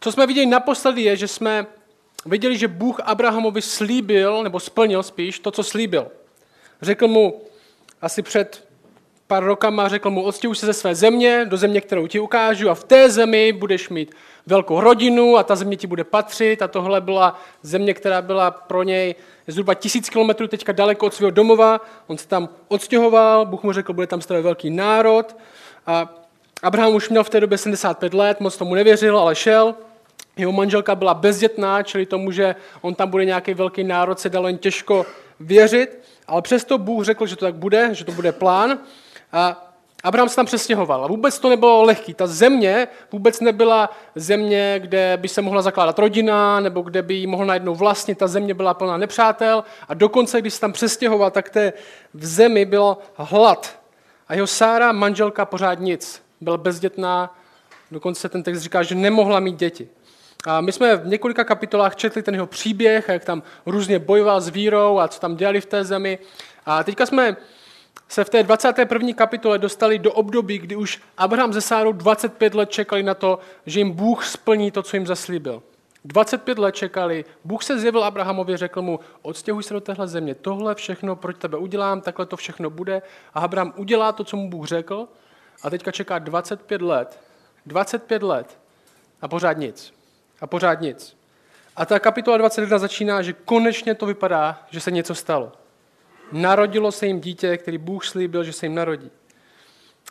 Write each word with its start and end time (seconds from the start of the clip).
Co 0.00 0.12
jsme 0.12 0.26
viděli 0.26 0.46
naposledy 0.46 1.02
je, 1.02 1.16
že 1.16 1.28
jsme 1.28 1.66
viděli, 2.26 2.58
že 2.58 2.68
Bůh 2.68 3.00
Abrahamovi 3.00 3.62
slíbil, 3.62 4.42
nebo 4.42 4.60
splnil 4.60 5.02
spíš, 5.02 5.38
to, 5.38 5.50
co 5.50 5.62
slíbil. 5.62 6.08
Řekl 6.82 7.08
mu 7.08 7.42
asi 8.02 8.22
před 8.22 8.64
pár 9.26 9.44
rokama, 9.44 9.88
řekl 9.88 10.10
mu, 10.10 10.22
odstěhuj 10.22 10.56
se 10.56 10.66
ze 10.66 10.72
své 10.72 10.94
země 10.94 11.44
do 11.48 11.56
země, 11.56 11.80
kterou 11.80 12.06
ti 12.06 12.20
ukážu 12.20 12.70
a 12.70 12.74
v 12.74 12.84
té 12.84 13.10
zemi 13.10 13.52
budeš 13.52 13.88
mít 13.88 14.14
velkou 14.46 14.80
rodinu 14.80 15.36
a 15.36 15.42
ta 15.42 15.56
země 15.56 15.76
ti 15.76 15.86
bude 15.86 16.04
patřit 16.04 16.62
a 16.62 16.68
tohle 16.68 17.00
byla 17.00 17.40
země, 17.62 17.94
která 17.94 18.22
byla 18.22 18.50
pro 18.50 18.82
něj 18.82 19.14
zhruba 19.46 19.74
tisíc 19.74 20.08
kilometrů 20.08 20.48
teďka 20.48 20.72
daleko 20.72 21.06
od 21.06 21.14
svého 21.14 21.30
domova. 21.30 21.80
On 22.06 22.18
se 22.18 22.28
tam 22.28 22.48
odstěhoval, 22.68 23.46
Bůh 23.46 23.62
mu 23.62 23.72
řekl, 23.72 23.92
bude 23.92 24.06
tam 24.06 24.20
stavit 24.20 24.42
velký 24.42 24.70
národ 24.70 25.36
a 25.86 26.14
Abraham 26.62 26.94
už 26.94 27.08
měl 27.08 27.24
v 27.24 27.30
té 27.30 27.40
době 27.40 27.58
75 27.58 28.14
let, 28.14 28.40
moc 28.40 28.56
tomu 28.56 28.74
nevěřil, 28.74 29.18
ale 29.18 29.34
šel. 29.34 29.74
Jeho 30.40 30.52
manželka 30.52 30.94
byla 30.94 31.14
bezdětná, 31.14 31.82
čili 31.82 32.06
tomu, 32.06 32.30
že 32.30 32.54
on 32.80 32.94
tam 32.94 33.10
bude 33.10 33.24
nějaký 33.24 33.54
velký 33.54 33.84
národ, 33.84 34.20
se 34.20 34.28
dalo 34.28 34.46
jen 34.46 34.58
těžko 34.58 35.06
věřit, 35.40 35.98
ale 36.26 36.42
přesto 36.42 36.78
Bůh 36.78 37.04
řekl, 37.04 37.26
že 37.26 37.36
to 37.36 37.44
tak 37.44 37.54
bude, 37.54 37.94
že 37.94 38.04
to 38.04 38.12
bude 38.12 38.32
plán. 38.32 38.78
A 39.32 39.66
Abraham 40.02 40.28
se 40.28 40.36
tam 40.36 40.46
přestěhoval 40.46 41.04
a 41.04 41.06
vůbec 41.06 41.38
to 41.38 41.48
nebylo 41.48 41.82
lehký. 41.82 42.14
Ta 42.14 42.26
země 42.26 42.88
vůbec 43.12 43.40
nebyla 43.40 43.90
země, 44.14 44.74
kde 44.78 45.18
by 45.20 45.28
se 45.28 45.42
mohla 45.42 45.62
zakládat 45.62 45.98
rodina, 45.98 46.60
nebo 46.60 46.82
kde 46.82 47.02
by 47.02 47.14
ji 47.14 47.26
mohl 47.26 47.46
najednou 47.46 47.74
vlastnit. 47.74 48.18
Ta 48.18 48.26
země 48.26 48.54
byla 48.54 48.74
plná 48.74 48.96
nepřátel 48.96 49.64
a 49.88 49.94
dokonce, 49.94 50.40
když 50.40 50.54
se 50.54 50.60
tam 50.60 50.72
přestěhoval, 50.72 51.30
tak 51.30 51.50
té 51.50 51.72
v 52.14 52.26
zemi 52.26 52.64
byl 52.64 52.96
hlad. 53.14 53.80
A 54.28 54.34
jeho 54.34 54.46
Sára, 54.46 54.92
manželka, 54.92 55.44
pořád 55.44 55.80
nic. 55.80 56.22
Byla 56.40 56.56
bezdětná, 56.56 57.36
dokonce 57.90 58.28
ten 58.28 58.42
text 58.42 58.60
říká, 58.60 58.82
že 58.82 58.94
nemohla 58.94 59.40
mít 59.40 59.56
děti. 59.56 59.88
A 60.46 60.60
my 60.60 60.72
jsme 60.72 60.96
v 60.96 61.06
několika 61.06 61.44
kapitolách 61.44 61.96
četli 61.96 62.22
ten 62.22 62.34
jeho 62.34 62.46
příběh, 62.46 63.08
jak 63.08 63.24
tam 63.24 63.42
různě 63.66 63.98
bojoval 63.98 64.40
s 64.40 64.48
vírou 64.48 64.98
a 64.98 65.08
co 65.08 65.20
tam 65.20 65.36
dělali 65.36 65.60
v 65.60 65.66
té 65.66 65.84
zemi. 65.84 66.18
A 66.66 66.84
teďka 66.84 67.06
jsme 67.06 67.36
se 68.08 68.24
v 68.24 68.30
té 68.30 68.42
21. 68.42 69.12
kapitole 69.12 69.58
dostali 69.58 69.98
do 69.98 70.12
období, 70.12 70.58
kdy 70.58 70.76
už 70.76 71.00
Abraham 71.18 71.52
ze 71.52 71.60
Sárou 71.60 71.92
25 71.92 72.54
let 72.54 72.70
čekali 72.70 73.02
na 73.02 73.14
to, 73.14 73.38
že 73.66 73.80
jim 73.80 73.90
Bůh 73.92 74.24
splní 74.24 74.70
to, 74.70 74.82
co 74.82 74.96
jim 74.96 75.06
zaslíbil. 75.06 75.62
25 76.04 76.58
let 76.58 76.74
čekali, 76.74 77.24
Bůh 77.44 77.64
se 77.64 77.78
zjevil 77.78 78.04
Abrahamovi, 78.04 78.56
řekl 78.56 78.82
mu, 78.82 79.00
odstěhuj 79.22 79.62
se 79.62 79.74
do 79.74 79.80
téhle 79.80 80.08
země, 80.08 80.34
tohle 80.34 80.74
všechno 80.74 81.16
pro 81.16 81.32
tebe 81.32 81.58
udělám, 81.58 82.00
takhle 82.00 82.26
to 82.26 82.36
všechno 82.36 82.70
bude. 82.70 83.02
A 83.34 83.40
Abraham 83.40 83.72
udělá 83.76 84.12
to, 84.12 84.24
co 84.24 84.36
mu 84.36 84.50
Bůh 84.50 84.66
řekl 84.66 85.08
a 85.62 85.70
teďka 85.70 85.90
čeká 85.90 86.18
25 86.18 86.82
let. 86.82 87.20
25 87.66 88.22
let 88.22 88.58
a 89.22 89.28
pořád 89.28 89.52
nic. 89.52 89.99
A 90.40 90.46
pořád 90.46 90.80
nic. 90.80 91.16
A 91.76 91.86
ta 91.86 91.98
kapitola 91.98 92.36
21 92.36 92.78
začíná, 92.78 93.22
že 93.22 93.32
konečně 93.32 93.94
to 93.94 94.06
vypadá, 94.06 94.66
že 94.70 94.80
se 94.80 94.90
něco 94.90 95.14
stalo. 95.14 95.52
Narodilo 96.32 96.92
se 96.92 97.06
jim 97.06 97.20
dítě, 97.20 97.56
který 97.56 97.78
Bůh 97.78 98.04
slíbil, 98.04 98.44
že 98.44 98.52
se 98.52 98.66
jim 98.66 98.74
narodí. 98.74 99.10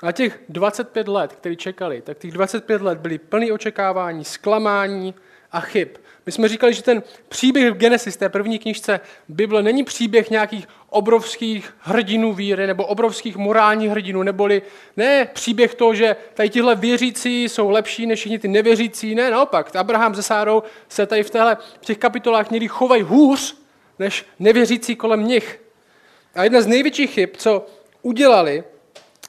A 0.04 0.12
těch 0.12 0.40
25 0.50 1.08
let, 1.08 1.34
který 1.34 1.58
čekali, 1.58 2.02
tak 2.02 2.18
těch 2.18 2.32
25 2.32 2.82
let 2.82 2.98
byly 2.98 3.18
plný 3.18 3.52
očekávání, 3.52 4.26
zklamání 4.26 5.16
a 5.52 5.60
chyb. 5.60 5.88
My 6.26 6.32
jsme 6.32 6.48
říkali, 6.48 6.74
že 6.74 6.84
ten 6.84 7.04
příběh 7.30 7.72
v 7.72 7.78
Genesis, 7.78 8.18
té 8.18 8.30
první 8.30 8.60
knižce 8.60 9.00
Bible, 9.28 9.64
není 9.64 9.84
příběh 9.84 10.30
nějakých 10.30 10.68
obrovských 10.90 11.76
hrdinů 11.80 12.34
víry 12.34 12.68
nebo 12.68 12.86
obrovských 12.86 13.38
morálních 13.38 13.90
hrdinů, 13.90 14.24
neboli 14.24 14.62
ne 14.98 15.30
příběh 15.34 15.76
toho, 15.76 15.94
že 15.94 16.16
tady 16.34 16.50
tihle 16.50 16.76
věřící 16.76 17.44
jsou 17.44 17.70
lepší 17.70 18.06
než 18.06 18.20
všichni 18.20 18.40
ty 18.40 18.48
nevěřící, 18.48 19.16
ne, 19.16 19.32
naopak. 19.32 19.76
Abraham 19.76 20.16
se 20.16 20.24
Sárou 20.24 20.64
se 20.90 21.06
tady 21.06 21.24
v, 21.24 21.30
téhle, 21.30 21.58
v 21.82 21.86
těch 21.86 21.98
kapitolách 21.98 22.52
někdy 22.52 22.68
chovají 22.68 23.04
hůř 23.04 23.58
než 24.00 24.26
nevěřící 24.40 24.96
kolem 24.96 25.28
nich. 25.28 25.62
A 26.36 26.44
jedna 26.44 26.62
z 26.62 26.68
největších 26.68 27.12
chyb, 27.12 27.30
co 27.38 27.66
udělali, 28.02 28.64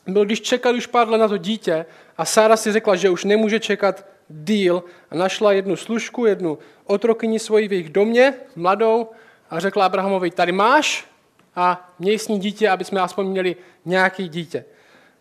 byl, 0.06 0.24
když 0.24 0.40
čekali 0.40 0.78
už 0.78 0.86
pár 0.86 1.08
let 1.08 1.18
na 1.18 1.28
to 1.28 1.36
dítě 1.36 1.86
a 2.18 2.24
Sára 2.24 2.56
si 2.56 2.72
řekla, 2.72 2.96
že 2.96 3.10
už 3.10 3.24
nemůže 3.24 3.60
čekat 3.60 4.06
díl 4.28 4.84
a 5.10 5.14
našla 5.14 5.52
jednu 5.52 5.76
služku, 5.76 6.26
jednu 6.26 6.58
otrokyni 6.84 7.38
svoji 7.38 7.68
v 7.68 7.72
jejich 7.72 7.90
domě, 7.90 8.34
mladou, 8.56 9.08
a 9.50 9.60
řekla 9.60 9.86
Abrahamovi, 9.86 10.30
tady 10.30 10.52
máš 10.52 11.10
a 11.56 11.94
měj 11.98 12.18
s 12.18 12.28
ní 12.28 12.38
dítě, 12.38 12.70
aby 12.70 12.84
jsme 12.84 13.00
aspoň 13.00 13.26
měli 13.26 13.56
nějaký 13.84 14.28
dítě. 14.28 14.64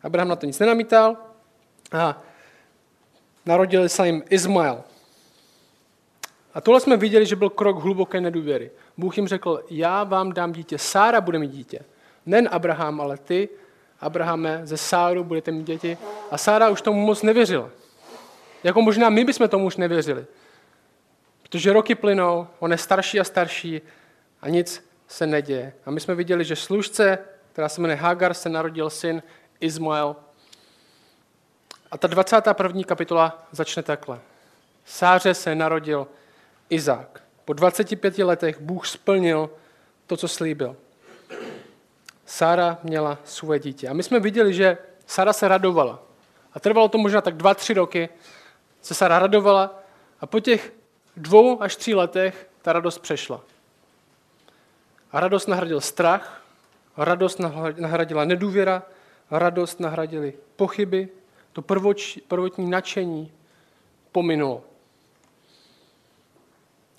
Abraham 0.03 0.27
na 0.27 0.35
to 0.35 0.45
nic 0.45 0.59
nenamítal 0.59 1.17
a 1.91 2.21
narodil 3.45 3.89
se 3.89 4.05
jim 4.05 4.23
Izmael. 4.29 4.83
A 6.53 6.61
tohle 6.61 6.79
jsme 6.79 6.97
viděli, 6.97 7.25
že 7.25 7.35
byl 7.35 7.49
krok 7.49 7.77
hluboké 7.77 8.21
nedůvěry. 8.21 8.71
Bůh 8.97 9.17
jim 9.17 9.27
řekl, 9.27 9.63
já 9.69 10.03
vám 10.03 10.33
dám 10.33 10.51
dítě, 10.51 10.77
Sára 10.77 11.21
bude 11.21 11.39
mít 11.39 11.51
dítě. 11.51 11.79
Nen 12.25 12.49
Abraham, 12.51 13.01
ale 13.01 13.17
ty, 13.17 13.49
Abrahame, 13.99 14.61
ze 14.63 14.77
Sáru 14.77 15.23
budete 15.23 15.51
mít 15.51 15.67
děti. 15.67 15.97
A 16.31 16.37
Sára 16.37 16.69
už 16.69 16.81
tomu 16.81 17.05
moc 17.05 17.23
nevěřila. 17.23 17.69
Jako 18.63 18.81
možná 18.81 19.09
my 19.09 19.23
bychom 19.23 19.49
tomu 19.49 19.65
už 19.65 19.77
nevěřili. 19.77 20.25
Protože 21.43 21.73
roky 21.73 21.95
plynou, 21.95 22.47
on 22.59 22.71
je 22.71 22.77
starší 22.77 23.19
a 23.19 23.23
starší 23.23 23.81
a 24.41 24.49
nic 24.49 24.88
se 25.09 25.27
neděje. 25.27 25.73
A 25.85 25.91
my 25.91 25.99
jsme 25.99 26.15
viděli, 26.15 26.45
že 26.45 26.55
služce, 26.55 27.17
která 27.51 27.69
se 27.69 27.81
jmenuje 27.81 27.97
Hagar, 27.97 28.33
se 28.33 28.49
narodil 28.49 28.89
syn 28.89 29.23
Izmael. 29.59 30.15
A 31.91 31.97
ta 31.97 32.07
21. 32.07 32.83
kapitola 32.83 33.47
začne 33.51 33.83
takhle. 33.83 34.19
Sáře 34.85 35.33
se 35.33 35.55
narodil 35.55 36.07
Izák. 36.69 37.23
Po 37.45 37.53
25 37.53 38.17
letech 38.17 38.61
Bůh 38.61 38.87
splnil 38.87 39.49
to, 40.07 40.17
co 40.17 40.27
slíbil. 40.27 40.75
Sára 42.25 42.77
měla 42.83 43.17
své 43.23 43.59
dítě. 43.59 43.87
A 43.87 43.93
my 43.93 44.03
jsme 44.03 44.19
viděli, 44.19 44.53
že 44.53 44.77
Sára 45.07 45.33
se 45.33 45.47
radovala. 45.47 46.03
A 46.53 46.59
trvalo 46.59 46.89
to 46.89 46.97
možná 46.97 47.21
tak 47.21 47.35
dva, 47.37 47.53
tři 47.53 47.73
roky, 47.73 48.09
se 48.81 48.93
Sára 48.93 49.19
radovala 49.19 49.83
a 50.19 50.25
po 50.25 50.39
těch 50.39 50.73
dvou 51.17 51.61
až 51.61 51.75
tří 51.75 51.95
letech 51.95 52.49
ta 52.61 52.73
radost 52.73 52.97
přešla. 52.99 53.41
A 55.11 55.19
radost 55.19 55.47
nahradil 55.47 55.81
strach, 55.81 56.43
radost 56.97 57.39
nahradila 57.77 58.25
nedůvěra, 58.25 58.83
radost 59.31 59.79
nahradili 59.79 60.33
pochyby, 60.55 61.09
to 61.53 61.61
prvotní 62.27 62.69
nadšení 62.69 63.31
pominulo. 64.11 64.63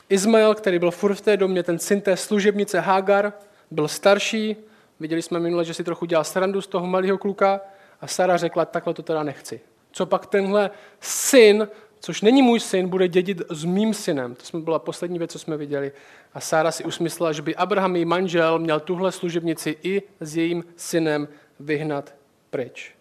Izmael, 0.09 0.55
který 0.55 0.79
byl 0.79 0.91
furt 0.91 1.15
v 1.15 1.21
té 1.21 1.37
domě, 1.37 1.63
ten 1.63 1.79
syn 1.79 2.01
té 2.01 2.17
služebnice 2.17 2.81
Hagar, 2.81 3.33
byl 3.71 3.89
starší, 3.89 4.57
viděli 5.01 5.23
jsme 5.23 5.41
minule, 5.41 5.65
že 5.65 5.75
si 5.75 5.85
trochu 5.85 6.07
dělal 6.07 6.25
srandu 6.25 6.61
z 6.61 6.67
toho 6.67 6.87
malého 6.87 7.19
kluka 7.19 7.61
a 8.01 8.07
Sara 8.07 8.37
řekla, 8.37 8.65
takhle 8.65 8.95
to 8.95 9.03
teda 9.03 9.23
nechci. 9.23 9.61
Co 9.93 10.07
pak 10.07 10.27
tenhle 10.27 10.71
syn, 11.01 11.69
což 12.01 12.23
není 12.23 12.43
můj 12.43 12.61
syn, 12.61 12.89
bude 12.89 13.09
dědit 13.09 13.43
s 13.51 13.65
mým 13.65 13.95
synem. 13.95 14.35
To 14.35 14.45
jsme 14.45 14.61
byla 14.61 14.79
poslední 14.79 15.19
věc, 15.19 15.33
co 15.33 15.39
jsme 15.39 15.57
viděli. 15.57 15.93
A 16.35 16.41
Sára 16.41 16.71
si 16.71 16.85
usmyslela, 16.85 17.33
že 17.33 17.43
by 17.43 17.57
Abraham, 17.57 17.97
její 17.97 18.05
manžel, 18.05 18.59
měl 18.59 18.81
tuhle 18.81 19.13
služebnici 19.13 19.77
i 19.83 20.03
s 20.21 20.37
jejím 20.37 20.65
synem 20.77 21.29
vyhnat 21.61 22.15
pryč. 22.51 22.95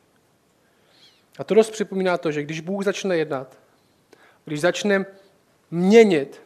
A 1.40 1.44
to 1.44 1.54
dost 1.54 1.70
připomíná 1.70 2.18
to, 2.18 2.32
že 2.32 2.44
když 2.44 2.60
Bůh 2.60 2.84
začne 2.86 3.18
jednat, 3.18 3.58
když 4.46 4.62
začne 4.62 5.06
měnit 5.72 6.42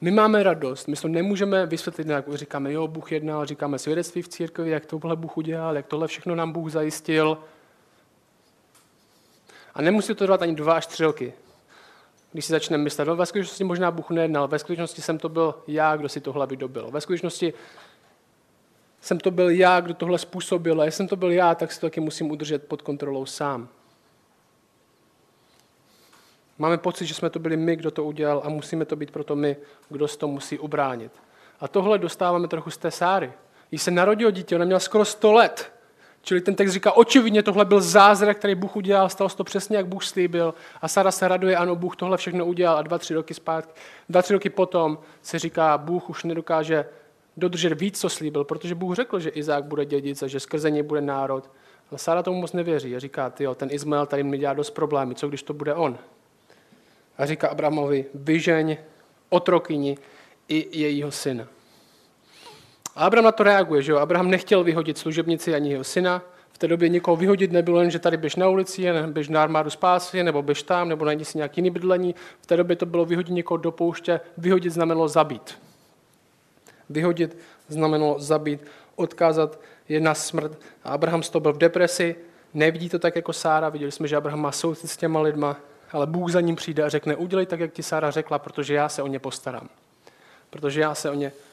my 0.00 0.10
máme 0.10 0.42
radost, 0.42 0.88
my 0.88 0.96
to 0.96 1.08
nemůžeme 1.08 1.66
vysvětlit 1.66 2.06
nějak, 2.06 2.34
říkáme, 2.34 2.72
jo, 2.72 2.88
Bůh 2.88 3.12
jednal, 3.12 3.46
říkáme 3.46 3.78
svědectví 3.78 4.22
v 4.22 4.28
církvi, 4.28 4.70
jak 4.70 4.86
tohle 4.86 5.16
Bůh 5.16 5.36
udělal, 5.36 5.76
jak 5.76 5.86
tohle 5.86 6.08
všechno 6.08 6.34
nám 6.34 6.52
Bůh 6.52 6.72
zajistil. 6.72 7.38
A 9.74 9.82
nemusí 9.82 10.08
to 10.08 10.14
trvat 10.14 10.42
ani 10.42 10.54
dva 10.54 10.74
až 10.74 10.86
tři 10.86 11.02
roky. 11.02 11.32
Když 12.32 12.44
si 12.44 12.52
začneme 12.52 12.84
myslet, 12.84 13.04
no, 13.04 13.16
ve 13.16 13.26
skutečnosti 13.26 13.64
možná 13.64 13.90
Bůh 13.90 14.10
nejednal, 14.10 14.48
ve 14.48 14.58
skutečnosti 14.58 15.02
jsem 15.02 15.18
to 15.18 15.28
byl 15.28 15.54
já, 15.66 15.96
kdo 15.96 16.08
si 16.08 16.20
tohle 16.20 16.46
vydobil. 16.46 16.90
Ve 16.90 17.00
skutečnosti 17.00 17.54
jsem 19.00 19.20
to 19.20 19.30
byl 19.30 19.50
já, 19.50 19.80
kdo 19.80 19.94
tohle 19.94 20.18
způsobil 20.18 20.80
a 20.80 20.84
jestli 20.84 20.96
jsem 20.96 21.08
to 21.08 21.16
byl 21.16 21.30
já, 21.30 21.54
tak 21.54 21.72
si 21.72 21.80
to 21.80 21.86
taky 21.86 22.00
musím 22.00 22.30
udržet 22.30 22.68
pod 22.68 22.82
kontrolou 22.82 23.26
sám. 23.26 23.68
Máme 26.58 26.78
pocit, 26.78 27.06
že 27.06 27.14
jsme 27.14 27.30
to 27.30 27.38
byli 27.38 27.56
my, 27.56 27.76
kdo 27.76 27.90
to 27.90 28.04
udělal 28.04 28.42
a 28.44 28.48
musíme 28.48 28.84
to 28.84 28.96
být 28.96 29.10
proto 29.10 29.36
my, 29.36 29.56
kdo 29.88 30.08
se 30.08 30.18
to 30.18 30.28
musí 30.28 30.58
ubránit. 30.58 31.12
A 31.60 31.68
tohle 31.68 31.98
dostáváme 31.98 32.48
trochu 32.48 32.70
z 32.70 32.76
té 32.76 32.90
Sáry. 32.90 33.32
Jí 33.72 33.78
se 33.78 33.90
narodilo 33.90 34.30
dítě, 34.30 34.56
ona 34.56 34.64
měla 34.64 34.80
skoro 34.80 35.04
100 35.04 35.32
let. 35.32 35.72
Čili 36.28 36.40
ten 36.40 36.54
text 36.54 36.72
říká, 36.72 36.92
očividně 36.92 37.42
tohle 37.42 37.64
byl 37.64 37.80
zázrak, 37.80 38.38
který 38.38 38.54
Bůh 38.54 38.76
udělal, 38.76 39.08
stalo 39.08 39.28
se 39.28 39.36
to 39.36 39.44
přesně, 39.44 39.76
jak 39.76 39.86
Bůh 39.86 40.04
slíbil. 40.04 40.54
A 40.82 40.88
Sara 40.88 41.10
se 41.10 41.28
raduje, 41.28 41.56
ano, 41.56 41.76
Bůh 41.76 41.96
tohle 41.96 42.16
všechno 42.16 42.46
udělal 42.46 42.76
a 42.76 42.82
dva, 42.82 42.98
tři 42.98 43.14
roky 43.14 43.34
zpátky, 43.34 43.72
dva, 44.08 44.22
tři 44.22 44.32
roky 44.32 44.50
potom 44.50 44.98
se 45.22 45.38
říká, 45.38 45.78
Bůh 45.78 46.10
už 46.10 46.24
nedokáže 46.24 46.84
dodržet 47.36 47.80
víc, 47.80 48.00
co 48.00 48.08
slíbil, 48.08 48.44
protože 48.44 48.74
Bůh 48.74 48.94
řekl, 48.94 49.20
že 49.20 49.30
Izák 49.30 49.64
bude 49.64 49.84
dědic 49.84 50.22
a 50.22 50.26
že 50.26 50.40
skrze 50.40 50.70
něj 50.70 50.82
bude 50.82 51.00
národ. 51.00 51.50
Ale 51.90 51.98
Sara 51.98 52.22
tomu 52.22 52.40
moc 52.40 52.52
nevěří 52.52 52.96
a 52.96 52.98
říká, 52.98 53.32
jo, 53.40 53.54
ten 53.54 53.68
Izmael 53.72 54.06
tady 54.06 54.22
mi 54.22 54.38
dělá 54.38 54.54
dost 54.54 54.70
problémy, 54.70 55.14
co 55.14 55.28
když 55.28 55.42
to 55.42 55.54
bude 55.54 55.74
on? 55.74 55.98
a 57.18 57.26
říká 57.26 57.48
Abrahamovi, 57.48 58.04
vyžeň 58.14 58.76
otrokyni 59.28 59.98
i 60.48 60.80
jejího 60.80 61.10
syna. 61.10 61.48
A 62.98 63.06
Abraham 63.06 63.24
na 63.24 63.32
to 63.32 63.42
reaguje, 63.42 63.82
že 63.82 63.92
jo? 63.92 63.98
Abraham 63.98 64.30
nechtěl 64.30 64.64
vyhodit 64.64 64.98
služebnici 64.98 65.54
ani 65.54 65.70
jeho 65.70 65.84
syna. 65.84 66.22
V 66.52 66.58
té 66.58 66.68
době 66.68 66.88
nikoho 66.88 67.16
vyhodit 67.16 67.52
nebylo 67.52 67.80
jen, 67.80 67.90
že 67.90 67.98
tady 67.98 68.16
běž 68.16 68.36
na 68.36 68.48
ulici, 68.48 68.86
běž 69.06 69.28
na 69.28 69.42
armádu 69.42 69.70
spásy, 69.70 70.22
nebo 70.22 70.42
běž 70.42 70.62
tam, 70.62 70.88
nebo 70.88 71.04
najdi 71.04 71.24
si 71.24 71.38
nějaký 71.38 71.58
jiný 71.58 71.70
bydlení. 71.70 72.14
V 72.40 72.46
té 72.46 72.56
době 72.56 72.76
to 72.76 72.86
bylo 72.86 73.04
vyhodit 73.04 73.34
někoho 73.34 73.58
do 73.58 73.72
pouště. 73.72 74.20
Vyhodit 74.38 74.72
znamenalo 74.72 75.08
zabít. 75.08 75.58
Vyhodit 76.90 77.38
znamenalo 77.68 78.18
zabít, 78.18 78.60
odkázat 78.96 79.60
je 79.88 80.00
na 80.00 80.14
smrt. 80.14 80.58
A 80.84 80.90
Abraham 80.90 81.22
z 81.22 81.30
toho 81.30 81.40
byl 81.40 81.52
v 81.52 81.58
depresi, 81.58 82.16
nevidí 82.54 82.88
to 82.88 82.98
tak 82.98 83.16
jako 83.16 83.32
Sára. 83.32 83.68
Viděli 83.68 83.92
jsme, 83.92 84.08
že 84.08 84.16
Abraham 84.16 84.40
má 84.40 84.52
soucit 84.52 84.90
s 84.90 84.96
těma 84.96 85.20
lidma, 85.20 85.56
ale 85.92 86.06
Bůh 86.06 86.30
za 86.30 86.40
ním 86.40 86.56
přijde 86.56 86.82
a 86.82 86.88
řekne, 86.88 87.16
udělej 87.16 87.46
tak, 87.46 87.60
jak 87.60 87.72
ti 87.72 87.82
Sára 87.82 88.10
řekla, 88.10 88.38
protože 88.38 88.74
já 88.74 88.88
se 88.88 89.02
o 89.02 89.06
ně 89.06 89.18
postarám. 89.18 89.68
Protože 90.50 90.80
já 90.80 90.94
se 90.94 91.10
o 91.10 91.14
ně 91.14 91.28
postarám. 91.28 91.47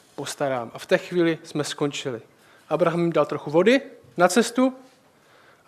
A 0.74 0.78
v 0.78 0.86
té 0.86 0.98
chvíli 0.98 1.38
jsme 1.44 1.64
skončili. 1.64 2.22
Abraham 2.70 3.00
jim 3.00 3.14
dal 3.14 3.26
trochu 3.26 3.52
vody 3.52 3.82
na 4.18 4.28
cestu 4.28 4.74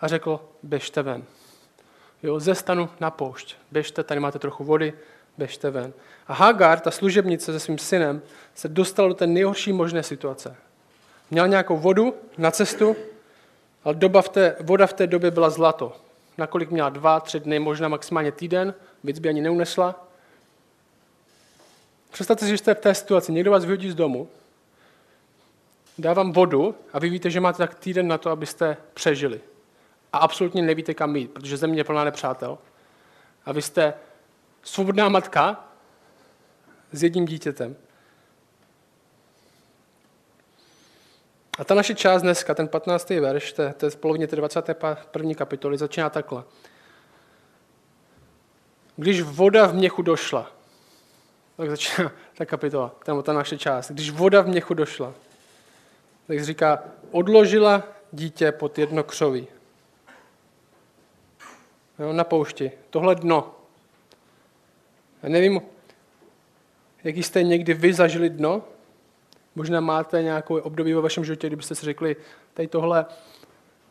a 0.00 0.08
řekl, 0.08 0.40
běžte 0.62 1.02
ven. 1.02 1.24
Jo, 2.22 2.40
ze 2.40 2.54
stanu 2.54 2.88
na 3.00 3.10
poušť. 3.10 3.56
Běžte, 3.72 4.04
tady 4.04 4.20
máte 4.20 4.38
trochu 4.38 4.64
vody, 4.64 4.92
běžte 5.38 5.70
ven. 5.70 5.92
A 6.26 6.34
Hagar, 6.34 6.80
ta 6.80 6.90
služebnice 6.90 7.52
se 7.52 7.60
svým 7.60 7.78
synem, 7.78 8.22
se 8.54 8.68
dostala 8.68 9.08
do 9.08 9.14
té 9.14 9.26
nejhorší 9.26 9.72
možné 9.72 10.02
situace. 10.02 10.56
Měl 11.30 11.48
nějakou 11.48 11.76
vodu 11.76 12.14
na 12.38 12.50
cestu, 12.50 12.96
ale 13.84 13.94
doba 13.94 14.22
v 14.22 14.28
té, 14.28 14.56
voda 14.60 14.86
v 14.86 14.92
té 14.92 15.06
době 15.06 15.30
byla 15.30 15.50
zlato. 15.50 15.96
Nakolik 16.38 16.70
měla 16.70 16.88
dva, 16.88 17.20
tři 17.20 17.40
dny, 17.40 17.58
možná 17.58 17.88
maximálně 17.88 18.32
týden, 18.32 18.74
víc 19.04 19.18
by 19.18 19.28
ani 19.28 19.40
neunesla. 19.40 20.07
Představte 22.10 22.44
si, 22.44 22.50
že 22.50 22.58
jste 22.58 22.74
v 22.74 22.80
té 22.80 22.94
situaci, 22.94 23.32
někdo 23.32 23.50
vás 23.50 23.64
vyhodí 23.64 23.90
z 23.90 23.94
domu, 23.94 24.28
dávám 25.98 26.32
vodu 26.32 26.74
a 26.92 26.98
vy 26.98 27.08
víte, 27.08 27.30
že 27.30 27.40
máte 27.40 27.58
tak 27.58 27.74
týden 27.74 28.08
na 28.08 28.18
to, 28.18 28.30
abyste 28.30 28.76
přežili. 28.94 29.40
A 30.12 30.18
absolutně 30.18 30.62
nevíte, 30.62 30.94
kam 30.94 31.16
jít, 31.16 31.30
protože 31.30 31.56
země 31.56 31.80
je 31.80 31.84
plná 31.84 32.04
nepřátel. 32.04 32.58
A 33.44 33.52
vy 33.52 33.62
jste 33.62 33.94
svobodná 34.62 35.08
matka 35.08 35.64
s 36.92 37.02
jedním 37.02 37.26
dítětem. 37.26 37.76
A 41.58 41.64
ta 41.64 41.74
naše 41.74 41.94
část 41.94 42.22
dneska, 42.22 42.54
ten 42.54 42.68
15. 42.68 43.10
verš, 43.10 43.52
to, 43.52 43.62
to 43.72 43.86
je 43.86 43.90
v 43.90 43.96
polovině 43.96 44.26
té 44.26 44.36
21. 44.36 45.34
kapitoly, 45.34 45.78
začíná 45.78 46.10
takhle. 46.10 46.44
Když 48.96 49.22
voda 49.22 49.66
v 49.66 49.74
měchu 49.74 50.02
došla, 50.02 50.57
tak 51.58 51.70
začíná 51.70 52.12
ta 52.34 52.44
kapitola, 52.46 52.94
tam 53.04 53.22
ta 53.22 53.32
naše 53.32 53.58
část. 53.58 53.90
Když 53.90 54.10
voda 54.10 54.40
v 54.40 54.46
měchu 54.46 54.74
došla, 54.74 55.12
tak 56.26 56.44
říká, 56.44 56.82
odložila 57.10 57.82
dítě 58.12 58.52
pod 58.52 58.78
jedno 58.78 59.04
křoví. 59.04 59.46
Jo, 61.98 62.12
na 62.12 62.24
poušti. 62.24 62.72
Tohle 62.90 63.14
dno. 63.14 63.54
Já 65.22 65.28
nevím, 65.28 65.60
jaký 67.04 67.22
jste 67.22 67.42
někdy 67.42 67.74
vy 67.74 67.92
zažili 67.92 68.30
dno. 68.30 68.62
Možná 69.54 69.80
máte 69.80 70.22
nějakou 70.22 70.58
období 70.60 70.94
ve 70.94 71.00
vašem 71.00 71.24
životě, 71.24 71.46
kdybyste 71.46 71.74
si 71.74 71.86
řekli, 71.86 72.16
tady 72.54 72.68
tohle, 72.68 73.06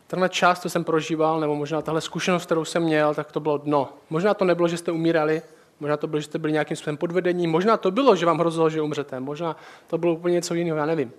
tahle 0.08 0.30
část, 0.30 0.62
co 0.62 0.70
jsem 0.70 0.84
prožíval, 0.84 1.40
nebo 1.40 1.56
možná 1.56 1.82
tahle 1.82 2.02
zkušenost, 2.02 2.46
kterou 2.46 2.66
jsem 2.66 2.84
měl, 2.84 3.16
tak 3.16 3.32
to 3.32 3.40
bylo 3.40 3.58
dno. 3.58 3.94
Možná 4.10 4.34
to 4.34 4.46
nebylo, 4.46 4.68
že 4.68 4.78
jste 4.78 4.92
umírali, 4.92 5.42
možná 5.80 5.98
to 5.98 6.08
bylo, 6.08 6.20
že 6.20 6.26
jste 6.26 6.40
byli 6.40 6.54
nějakým 6.54 6.78
způsobem 6.78 6.98
podvedení, 6.98 7.48
možná 7.48 7.78
to 7.78 7.92
bylo, 7.92 8.16
že 8.16 8.26
vám 8.26 8.40
hrozilo, 8.40 8.70
že 8.70 8.82
umřete, 8.82 9.20
možná 9.20 9.56
to 9.88 9.98
bylo 9.98 10.14
úplně 10.14 10.34
něco 10.34 10.54
jiného, 10.54 10.78
já 10.78 10.86
nevím. 10.86 11.12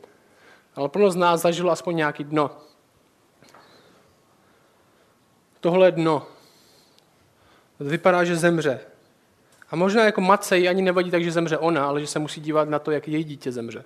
Ale 0.75 0.89
plno 0.89 1.11
z 1.11 1.17
nás 1.17 1.41
zažilo 1.41 1.71
aspoň 1.71 1.97
nějaký 1.97 2.25
dno. 2.25 2.51
Tohle 5.61 5.93
dno. 5.93 6.27
Vypadá, 7.81 8.25
že 8.25 8.37
zemře. 8.37 8.81
A 9.71 9.77
možná 9.77 10.05
jako 10.05 10.21
matce 10.21 10.59
jí 10.59 10.69
ani 10.69 10.83
nevadí 10.83 11.11
tak, 11.11 11.25
že 11.25 11.33
zemře 11.33 11.59
ona, 11.59 11.87
ale 11.87 12.01
že 12.01 12.07
se 12.07 12.19
musí 12.19 12.41
dívat 12.41 12.69
na 12.69 12.79
to, 12.79 12.91
jak 12.91 13.09
její 13.09 13.25
dítě 13.25 13.53
zemře. 13.53 13.85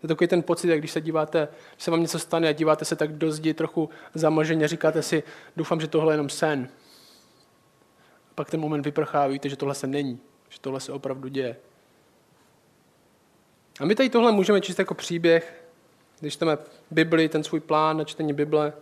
To 0.00 0.04
je 0.04 0.08
takový 0.08 0.28
ten 0.28 0.42
pocit, 0.42 0.68
jak 0.68 0.78
když 0.78 0.90
se 0.90 1.00
díváte, 1.00 1.48
když 1.72 1.84
se 1.84 1.90
vám 1.90 2.00
něco 2.00 2.18
stane 2.18 2.48
a 2.48 2.52
díváte 2.52 2.84
se 2.84 2.96
tak 2.96 3.12
do 3.12 3.32
zdi 3.32 3.54
trochu 3.54 3.90
zamlženě, 4.14 4.68
říkáte 4.68 5.02
si, 5.02 5.22
doufám, 5.56 5.80
že 5.80 5.86
tohle 5.86 6.12
je 6.12 6.14
jenom 6.14 6.28
sen. 6.28 6.68
Pak 8.38 8.50
ten 8.50 8.60
moment 8.60 8.82
vyprchá 8.82 9.26
víte, 9.26 9.48
že 9.48 9.56
tohle 9.56 9.74
se 9.74 9.86
není, 9.86 10.20
že 10.48 10.60
tohle 10.60 10.80
se 10.80 10.92
opravdu 10.92 11.28
děje. 11.28 11.56
A 13.80 13.84
my 13.84 13.94
tady 13.94 14.10
tohle 14.10 14.32
můžeme 14.32 14.60
číst 14.60 14.78
jako 14.78 14.94
příběh, 14.94 15.64
když 16.20 16.34
čteme 16.34 16.58
Bibli, 16.90 17.28
ten 17.28 17.44
svůj 17.44 17.60
plán 17.60 17.96
na 17.96 18.04
čtení 18.04 18.32
Bible. 18.32 18.72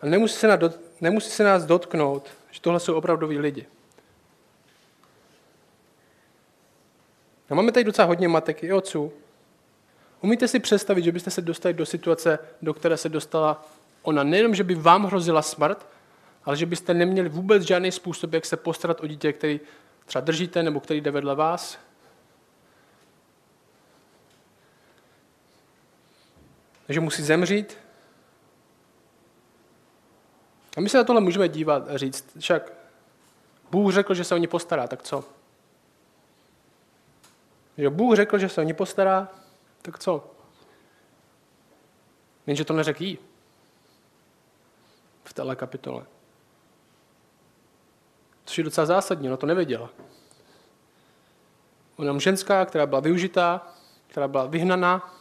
A 0.00 0.06
nemusí 0.06 0.34
se, 0.36 0.48
nás, 0.48 0.78
nemusí 1.00 1.30
se 1.30 1.44
nás 1.44 1.64
dotknout, 1.64 2.28
že 2.50 2.60
tohle 2.60 2.80
jsou 2.80 2.94
opravdoví 2.94 3.38
lidi. 3.38 3.66
A 7.50 7.54
máme 7.54 7.72
tady 7.72 7.84
docela 7.84 8.08
hodně 8.08 8.28
matek 8.28 8.62
i 8.62 8.72
otců. 8.72 9.12
Umíte 10.20 10.48
si 10.48 10.58
představit, 10.58 11.02
že 11.02 11.12
byste 11.12 11.30
se 11.30 11.40
dostali 11.40 11.74
do 11.74 11.86
situace, 11.86 12.38
do 12.62 12.74
které 12.74 12.96
se 12.96 13.08
dostala 13.08 13.64
ona? 14.02 14.22
Nejenom, 14.22 14.54
že 14.54 14.64
by 14.64 14.74
vám 14.74 15.04
hrozila 15.04 15.42
smrt, 15.42 15.91
ale 16.44 16.56
že 16.56 16.66
byste 16.66 16.94
neměli 16.94 17.28
vůbec 17.28 17.62
žádný 17.62 17.92
způsob, 17.92 18.32
jak 18.32 18.46
se 18.46 18.56
postarat 18.56 19.00
o 19.00 19.06
dítě, 19.06 19.32
který 19.32 19.60
třeba 20.04 20.24
držíte 20.24 20.62
nebo 20.62 20.80
který 20.80 21.00
jde 21.00 21.10
vedle 21.10 21.34
vás, 21.34 21.78
že 26.88 27.00
musí 27.00 27.22
zemřít. 27.22 27.78
A 30.76 30.80
my 30.80 30.88
se 30.88 30.98
na 30.98 31.04
tohle 31.04 31.20
můžeme 31.20 31.48
dívat 31.48 31.88
a 31.88 31.96
říct, 31.96 32.36
však 32.38 32.72
Bůh 33.70 33.92
řekl, 33.92 34.14
že 34.14 34.24
se 34.24 34.34
o 34.34 34.38
ně 34.38 34.48
postará, 34.48 34.86
tak 34.86 35.02
co? 35.02 35.24
Že 37.78 37.90
Bůh 37.90 38.16
řekl, 38.16 38.38
že 38.38 38.48
se 38.48 38.60
o 38.60 38.64
ně 38.64 38.74
postará, 38.74 39.28
tak 39.82 39.98
co? 39.98 40.30
Jenže 42.46 42.64
to 42.64 42.72
neřekl 42.72 43.02
jí 43.02 43.18
v 45.24 45.32
téhle 45.32 45.56
kapitole. 45.56 46.06
Což 48.44 48.58
je 48.58 48.64
docela 48.64 48.86
zásadní, 48.86 49.28
no 49.28 49.36
to 49.36 49.46
nevěděla. 49.46 49.90
Ona 51.96 52.18
ženská, 52.18 52.64
která 52.64 52.86
byla 52.86 53.00
využitá, 53.00 53.66
která 54.06 54.28
byla 54.28 54.46
vyhnaná, 54.46 55.14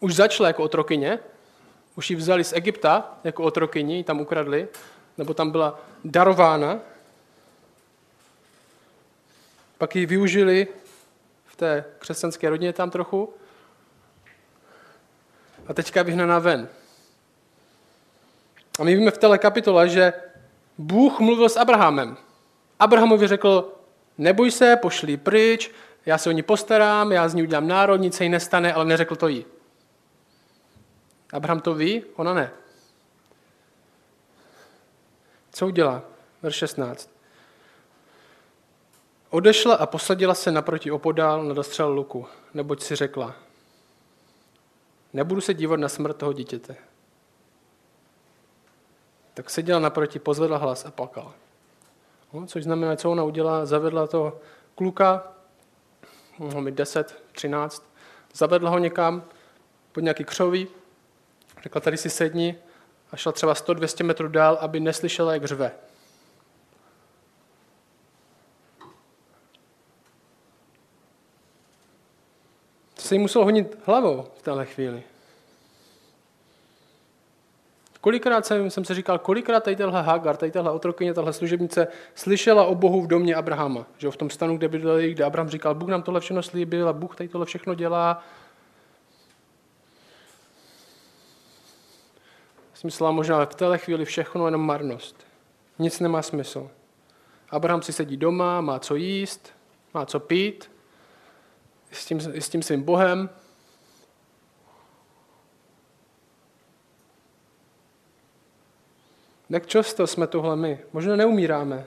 už 0.00 0.14
začala 0.14 0.46
jako 0.46 0.62
otrokyně, 0.62 1.18
už 1.96 2.10
ji 2.10 2.16
vzali 2.16 2.44
z 2.44 2.52
Egypta 2.52 3.18
jako 3.24 3.42
otrokyni, 3.42 4.04
tam 4.04 4.20
ukradli, 4.20 4.68
nebo 5.18 5.34
tam 5.34 5.50
byla 5.50 5.80
darována. 6.04 6.78
Pak 9.78 9.96
ji 9.96 10.06
využili 10.06 10.68
v 11.46 11.56
té 11.56 11.84
křesťanské 11.98 12.50
rodině 12.50 12.72
tam 12.72 12.90
trochu. 12.90 13.34
A 15.66 15.74
teďka 15.74 16.00
je 16.00 16.04
vyhnaná 16.04 16.38
ven. 16.38 16.68
A 18.78 18.84
my 18.84 18.96
víme 18.96 19.10
v 19.10 19.18
téhle 19.18 19.38
kapitole, 19.38 19.88
že 19.88 20.12
Bůh 20.80 21.20
mluvil 21.20 21.48
s 21.48 21.56
Abrahamem. 21.56 22.16
Abrahamovi 22.78 23.26
řekl, 23.26 23.72
neboj 24.18 24.50
se, 24.50 24.76
pošli 24.76 25.16
pryč, 25.16 25.70
já 26.06 26.18
se 26.18 26.28
o 26.28 26.32
ní 26.32 26.42
postarám, 26.42 27.12
já 27.12 27.28
z 27.28 27.34
ní 27.34 27.42
udělám 27.42 27.68
národ, 27.68 27.96
nic 27.96 28.14
se 28.16 28.24
jí 28.24 28.30
nestane, 28.30 28.72
ale 28.72 28.84
neřekl 28.84 29.16
to 29.16 29.28
jí. 29.28 29.46
Abraham 31.32 31.60
to 31.60 31.74
ví, 31.74 32.04
ona 32.16 32.34
ne. 32.34 32.50
Co 35.52 35.66
udělá? 35.66 36.02
Verš 36.42 36.56
16. 36.56 37.10
Odešla 39.30 39.74
a 39.74 39.86
posadila 39.86 40.34
se 40.34 40.50
naproti 40.50 40.90
opodál 40.90 41.44
na 41.44 41.54
dostřel 41.54 41.92
luku, 41.92 42.26
neboť 42.54 42.82
si 42.82 42.96
řekla, 42.96 43.34
nebudu 45.12 45.40
se 45.40 45.54
dívat 45.54 45.80
na 45.80 45.88
smrt 45.88 46.16
toho 46.16 46.32
dítěte. 46.32 46.89
Tak 49.40 49.50
seděla 49.50 49.80
naproti, 49.80 50.18
pozvedla 50.18 50.58
hlas 50.58 50.84
a 50.84 50.90
plakala. 50.90 51.34
No, 52.32 52.46
což 52.46 52.64
znamená, 52.64 52.96
co 52.96 53.10
ona 53.10 53.24
udělala, 53.24 53.66
zavedla 53.66 54.06
toho 54.06 54.40
kluka, 54.74 55.32
mohl 56.38 56.60
mít 56.60 56.74
10, 56.74 57.22
13, 57.32 57.92
zavedla 58.34 58.70
ho 58.70 58.78
někam 58.78 59.22
pod 59.92 60.00
nějaký 60.00 60.24
křoví, 60.24 60.68
Řekla, 61.62 61.80
tady 61.80 61.96
si 61.96 62.10
sedni 62.10 62.58
a 63.12 63.16
šla 63.16 63.32
třeba 63.32 63.54
100-200 63.54 64.04
metrů 64.04 64.28
dál, 64.28 64.58
aby 64.60 64.80
neslyšela, 64.80 65.32
jak 65.32 65.44
řve. 65.44 65.72
Se 72.98 73.14
jí 73.14 73.18
muselo 73.18 73.44
honit 73.44 73.78
hlavou 73.84 74.26
v 74.38 74.42
téhle 74.42 74.66
chvíli. 74.66 75.02
Kolikrát 78.00 78.46
jsem, 78.46 78.70
jsem 78.70 78.84
se 78.84 78.94
říkal, 78.94 79.18
kolikrát 79.18 79.64
tady 79.64 79.76
tenhle 79.76 80.02
Hagar, 80.02 80.36
tady 80.36 80.52
tahle 80.52 80.70
otrokyně, 80.70 81.14
tahle 81.14 81.32
služebnice 81.32 81.88
slyšela 82.14 82.64
o 82.64 82.74
Bohu 82.74 83.02
v 83.02 83.06
domě 83.06 83.34
Abrahama. 83.34 83.86
Že 83.98 84.10
v 84.10 84.16
tom 84.16 84.30
stanu, 84.30 84.56
kde 84.56 84.68
bydleli, 84.68 85.10
kde 85.10 85.24
Abraham 85.24 85.48
říkal, 85.48 85.74
Bůh 85.74 85.88
nám 85.88 86.02
tohle 86.02 86.20
všechno 86.20 86.42
slíbil 86.42 86.88
a 86.88 86.92
Bůh 86.92 87.16
tady 87.16 87.28
tohle 87.28 87.46
všechno 87.46 87.74
dělá. 87.74 88.24
Jsem 92.74 93.14
možná 93.14 93.46
v 93.46 93.54
téhle 93.54 93.78
chvíli 93.78 94.04
všechno 94.04 94.46
jenom 94.46 94.66
marnost. 94.66 95.26
Nic 95.78 96.00
nemá 96.00 96.22
smysl. 96.22 96.70
Abraham 97.50 97.82
si 97.82 97.92
sedí 97.92 98.16
doma, 98.16 98.60
má 98.60 98.78
co 98.78 98.94
jíst, 98.94 99.52
má 99.94 100.06
co 100.06 100.20
pít, 100.20 100.70
s 101.90 102.06
tím, 102.06 102.20
s 102.20 102.48
tím 102.48 102.62
svým 102.62 102.82
Bohem. 102.82 103.30
Jak 109.50 109.66
často 109.66 110.06
jsme 110.06 110.26
tohle 110.26 110.56
my? 110.56 110.78
Možná 110.92 111.16
neumíráme. 111.16 111.86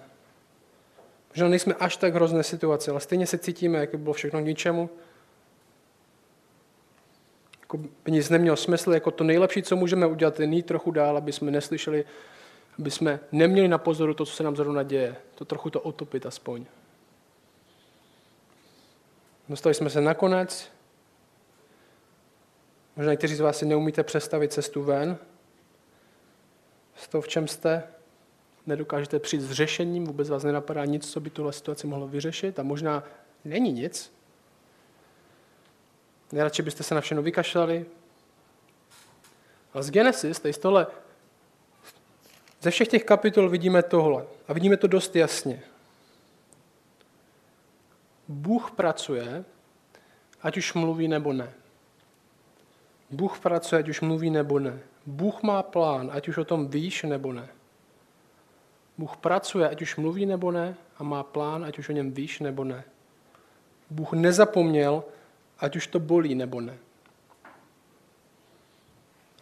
Možná 1.29 1.47
nejsme 1.47 1.73
až 1.73 1.97
tak 1.97 2.13
hrozné 2.13 2.43
situace, 2.43 2.91
ale 2.91 2.99
stejně 2.99 3.27
se 3.27 3.37
cítíme, 3.37 3.79
jak 3.79 3.91
by 3.91 3.97
bylo 3.97 4.13
všechno 4.13 4.41
k 4.41 4.45
ničemu. 4.45 4.89
Jako 7.59 7.77
by 7.77 8.11
nic 8.11 8.29
nemělo 8.29 8.57
smysl, 8.57 8.93
jako 8.93 9.11
to 9.11 9.23
nejlepší, 9.23 9.63
co 9.63 9.75
můžeme 9.75 10.05
udělat, 10.05 10.39
je 10.39 10.45
jít 10.45 10.65
trochu 10.65 10.91
dál, 10.91 11.17
aby 11.17 11.31
jsme 11.31 11.51
neslyšeli, 11.51 12.05
aby 12.79 12.91
jsme 12.91 13.19
neměli 13.31 13.67
na 13.67 13.77
pozoru 13.77 14.13
to, 14.13 14.25
co 14.25 14.33
se 14.33 14.43
nám 14.43 14.55
zrovna 14.55 14.83
děje. 14.83 15.15
To 15.35 15.45
trochu 15.45 15.69
to 15.69 15.81
otopit 15.81 16.25
aspoň. 16.25 16.65
Dostali 19.49 19.75
jsme 19.75 19.89
se 19.89 20.01
nakonec. 20.01 20.71
Možná 22.95 23.11
někteří 23.11 23.35
z 23.35 23.39
vás 23.39 23.57
si 23.57 23.65
neumíte 23.65 24.03
představit 24.03 24.53
cestu 24.53 24.83
ven, 24.83 25.17
z 27.03 27.07
toho, 27.07 27.21
v 27.21 27.27
čem 27.27 27.47
jste, 27.47 27.83
nedokážete 28.65 29.19
přijít 29.19 29.41
s 29.41 29.51
řešením, 29.51 30.05
vůbec 30.05 30.29
vás 30.29 30.43
nenapadá 30.43 30.85
nic, 30.85 31.11
co 31.11 31.19
by 31.19 31.29
tuhle 31.29 31.53
situaci 31.53 31.87
mohlo 31.87 32.07
vyřešit 32.07 32.59
a 32.59 32.63
možná 32.63 33.03
není 33.45 33.71
nic. 33.71 34.13
Nejradši 36.31 36.61
byste 36.61 36.83
se 36.83 36.95
na 36.95 37.01
všechno 37.01 37.21
vykašlali. 37.21 37.85
Ale 39.73 39.83
z 39.83 39.91
Genesis, 39.91 40.39
tady 40.39 40.53
z 40.53 40.57
tohle, 40.57 40.87
ze 42.61 42.71
všech 42.71 42.87
těch 42.87 43.03
kapitol 43.03 43.49
vidíme 43.49 43.83
tohle. 43.83 44.25
A 44.47 44.53
vidíme 44.53 44.77
to 44.77 44.87
dost 44.87 45.15
jasně. 45.15 45.63
Bůh 48.27 48.71
pracuje, 48.71 49.45
ať 50.41 50.57
už 50.57 50.73
mluví 50.73 51.07
nebo 51.07 51.33
ne. 51.33 51.53
Bůh 53.09 53.39
pracuje, 53.39 53.79
ať 53.79 53.89
už 53.89 54.01
mluví 54.01 54.29
nebo 54.29 54.59
ne. 54.59 54.79
Bůh 55.05 55.43
má 55.43 55.63
plán, 55.63 56.09
ať 56.13 56.27
už 56.27 56.37
o 56.37 56.45
tom 56.45 56.67
víš 56.67 57.03
nebo 57.03 57.33
ne. 57.33 57.47
Bůh 58.97 59.17
pracuje, 59.17 59.69
ať 59.69 59.81
už 59.81 59.95
mluví 59.95 60.25
nebo 60.25 60.51
ne, 60.51 60.75
a 60.97 61.03
má 61.03 61.23
plán, 61.23 61.65
ať 61.65 61.79
už 61.79 61.89
o 61.89 61.91
něm 61.91 62.11
víš 62.11 62.39
nebo 62.39 62.63
ne. 62.63 62.83
Bůh 63.89 64.13
nezapomněl, 64.13 65.03
ať 65.59 65.75
už 65.75 65.87
to 65.87 65.99
bolí 65.99 66.35
nebo 66.35 66.61
ne. 66.61 66.77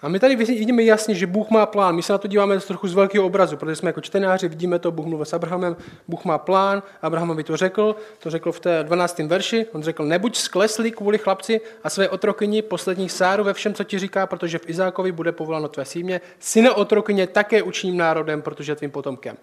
A 0.02 0.10
my 0.10 0.20
tady 0.20 0.36
vidíme 0.36 0.84
jasně, 0.84 1.16
že 1.16 1.28
Bůh 1.28 1.50
má 1.50 1.66
plán. 1.66 1.96
My 1.96 2.04
se 2.04 2.14
na 2.14 2.18
to 2.18 2.28
díváme 2.28 2.60
trochu 2.60 2.88
z 2.88 2.94
velkého 2.94 3.26
obrazu, 3.26 3.58
protože 3.58 3.76
jsme 3.76 3.90
jako 3.90 4.02
čtenáři, 4.02 4.48
vidíme 4.48 4.80
to, 4.80 4.92
Bůh 4.92 5.06
mluvil 5.06 5.26
s 5.26 5.34
Abrahamem, 5.34 5.78
Bůh 6.08 6.26
má 6.26 6.38
plán, 6.38 6.84
Abrahamovi 7.02 7.44
to 7.44 7.58
řekl, 7.58 7.96
to 8.20 8.30
řekl 8.30 8.52
v 8.52 8.60
té 8.60 8.84
12. 8.84 9.20
verši, 9.20 9.66
on 9.72 9.84
řekl, 9.84 10.06
nebuď 10.06 10.36
skleslý 10.36 10.92
kvůli 10.92 11.18
chlapci 11.18 11.62
a 11.84 11.90
své 11.90 12.10
otrokyni 12.10 12.62
posledních 12.62 13.12
sáru 13.12 13.44
ve 13.44 13.54
všem, 13.54 13.74
co 13.74 13.84
ti 13.84 14.00
říká, 14.00 14.28
protože 14.28 14.58
v 14.58 14.70
Izákovi 14.70 15.12
bude 15.12 15.32
povoláno 15.32 15.68
tvé 15.68 15.86
símě, 15.86 16.22
syne 16.40 16.72
otrokyně 16.72 17.28
také 17.28 17.64
učiním 17.64 17.98
národem, 17.98 18.42
protože 18.42 18.76
tvým 18.76 18.92
potomkem. 18.92 19.38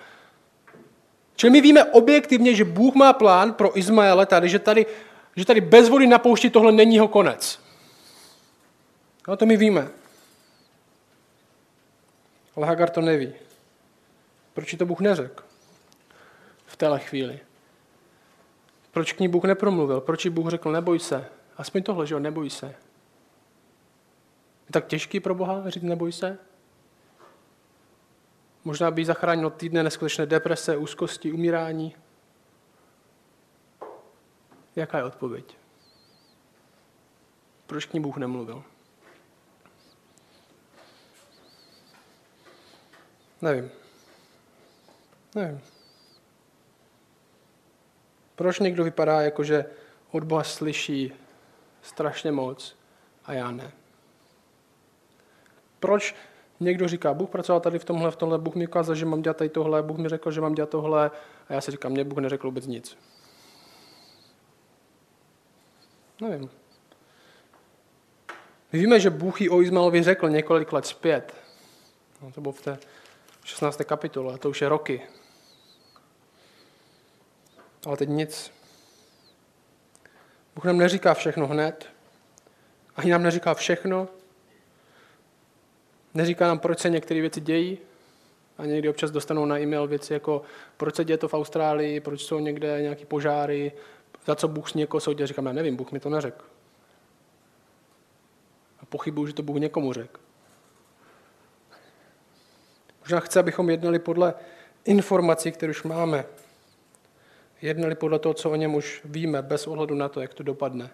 Čili 1.37 1.50
my 1.50 1.61
víme 1.61 1.85
objektivně, 1.85 2.55
že 2.55 2.65
Bůh 2.65 2.95
má 2.95 3.12
plán 3.12 3.53
pro 3.53 3.79
Izmaele 3.79 4.27
tady, 4.27 4.49
že 4.49 4.59
tady, 4.59 4.87
že 5.37 5.45
tady 5.45 5.61
bez 5.61 5.88
vody 5.88 6.07
na 6.07 6.19
poušti 6.19 6.50
tohle 6.50 6.73
není 6.73 6.95
jeho 6.95 7.09
konec. 7.09 7.61
No 9.29 9.37
to 9.37 9.47
my 9.47 9.57
víme. 9.57 9.88
Ale 12.59 12.67
Hagar 12.67 12.91
to 12.91 13.00
neví. 13.00 13.33
Proč 14.55 14.75
to 14.75 14.87
Bůh 14.87 15.00
neřekl 15.00 15.45
v 16.67 16.77
téhle 16.77 16.99
chvíli? 16.99 17.41
Proč 18.91 19.12
k 19.12 19.21
ní 19.21 19.29
Bůh 19.29 19.45
nepromluvil? 19.45 20.00
Proč 20.00 20.25
jí 20.25 20.31
Bůh 20.31 20.50
řekl, 20.50 20.73
neboj 20.73 20.99
se? 20.99 21.29
Aspoň 21.57 21.83
tohle, 21.83 22.07
že 22.07 22.15
jo, 22.15 22.19
neboj 22.19 22.50
se. 22.50 22.67
Je 24.67 24.73
tak 24.73 24.87
těžký 24.87 25.21
pro 25.21 25.35
Boha 25.35 25.71
říct 25.71 25.83
neboj 25.83 26.12
se? 26.12 26.38
Možná 28.65 28.91
by 28.91 29.05
zachránil 29.05 29.50
týdne 29.50 29.83
neskutečné 29.83 30.27
deprese, 30.27 30.77
úzkosti, 30.77 31.33
umírání. 31.33 31.95
Jaká 34.77 34.99
je 34.99 35.05
odpověď? 35.05 35.57
Proč 37.67 37.85
k 37.85 37.93
ní 37.93 38.00
Bůh 38.00 38.17
nemluvil? 38.17 38.65
Nevím. 43.42 43.71
Nevím. 45.35 45.61
Proč 48.35 48.59
někdo 48.59 48.85
vypadá 48.85 49.21
jako, 49.21 49.45
že 49.45 49.64
od 50.11 50.25
Boha 50.25 50.45
slyší 50.45 51.12
strašně 51.83 52.33
moc 52.33 52.76
a 53.25 53.33
já 53.33 53.50
ne? 53.50 53.73
Proč 55.80 56.14
někdo 56.61 56.88
říká, 56.88 57.14
Bůh 57.14 57.30
pracoval 57.30 57.61
tady 57.61 57.78
v 57.78 57.85
tomhle, 57.85 58.11
v 58.11 58.16
tomhle, 58.16 58.38
Bůh 58.38 58.54
mi 58.54 58.66
ukázal, 58.66 58.95
že 58.95 59.07
mám 59.07 59.23
dělat 59.23 59.37
tady 59.37 59.50
tohle, 59.50 59.83
Bůh 59.83 59.99
mi 59.99 60.09
řekl, 60.09 60.30
že 60.30 60.40
mám 60.40 60.54
dělat 60.54 60.71
tohle 60.71 61.11
a 61.49 61.52
já 61.52 61.61
si 61.61 61.71
říkám, 61.71 61.92
mě 61.92 62.04
Bůh 62.04 62.18
neřekl 62.18 62.47
vůbec 62.47 62.66
nic. 62.66 62.99
Nevím. 66.21 66.50
My 68.73 68.78
víme, 68.78 69.00
že 69.00 69.11
Bůh 69.11 69.40
ji 69.40 69.49
o 69.49 69.62
Izmaelovi 69.62 70.02
řekl 70.02 70.28
několik 70.28 70.73
let 70.73 70.87
zpět. 70.87 71.35
No, 72.23 72.33
to 72.33 72.40
bylo 72.40 72.52
v 72.52 72.62
té 72.62 72.78
16. 73.49 73.85
kapitole, 73.85 74.38
to 74.38 74.50
už 74.50 74.62
je 74.62 74.69
roky. 74.69 75.02
Ale 77.87 77.97
teď 77.97 78.09
nic. 78.09 78.52
Bůh 80.55 80.64
nám 80.64 80.78
neříká 80.78 81.14
všechno 81.14 81.47
hned. 81.47 81.88
Ani 82.97 83.11
nám 83.11 83.23
neříká 83.23 83.55
všechno. 83.55 84.09
Neříká 86.14 86.49
nám, 86.49 86.59
proč 86.59 86.78
se 86.78 86.90
některé 86.90 87.21
věci 87.21 87.40
dějí. 87.40 87.78
A 88.59 88.67
někdy 88.67 88.88
občas 88.88 89.11
dostanou 89.11 89.45
na 89.45 89.59
e-mail 89.59 89.87
věci 89.87 90.12
jako, 90.12 90.43
proč 90.76 90.95
se 90.97 91.05
děje 91.05 91.19
to 91.19 91.28
v 91.28 91.35
Austrálii, 91.35 92.00
proč 92.00 92.23
jsou 92.23 92.38
někde 92.38 92.83
nějaké 92.83 93.05
požáry, 93.05 93.73
za 94.26 94.35
co 94.35 94.49
Bůh 94.49 94.71
s 94.71 94.75
někoho 94.75 95.00
soudí. 95.00 95.26
Říkám, 95.26 95.47
já 95.47 95.52
nevím, 95.52 95.76
Bůh 95.76 95.93
mi 95.93 96.00
to 96.00 96.11
neřekl. 96.11 96.45
A 98.81 98.87
pochybuju, 98.87 99.26
že 99.26 99.33
to 99.33 99.43
Bůh 99.43 99.57
někomu 99.57 99.93
řekl. 99.93 100.21
Možná 103.09 103.21
chce, 103.21 103.41
abychom 103.41 103.71
jednali 103.71 103.99
podle 103.99 104.35
informací, 104.85 105.53
které 105.53 105.71
už 105.71 105.83
máme. 105.83 106.25
Jednali 107.62 107.95
podle 107.95 108.19
toho, 108.19 108.35
co 108.35 108.50
o 108.50 108.55
něm 108.55 108.75
už 108.75 109.00
víme, 109.05 109.43
bez 109.43 109.67
ohledu 109.67 109.95
na 109.95 110.09
to, 110.09 110.21
jak 110.21 110.35
to 110.35 110.43
dopadne. 110.43 110.91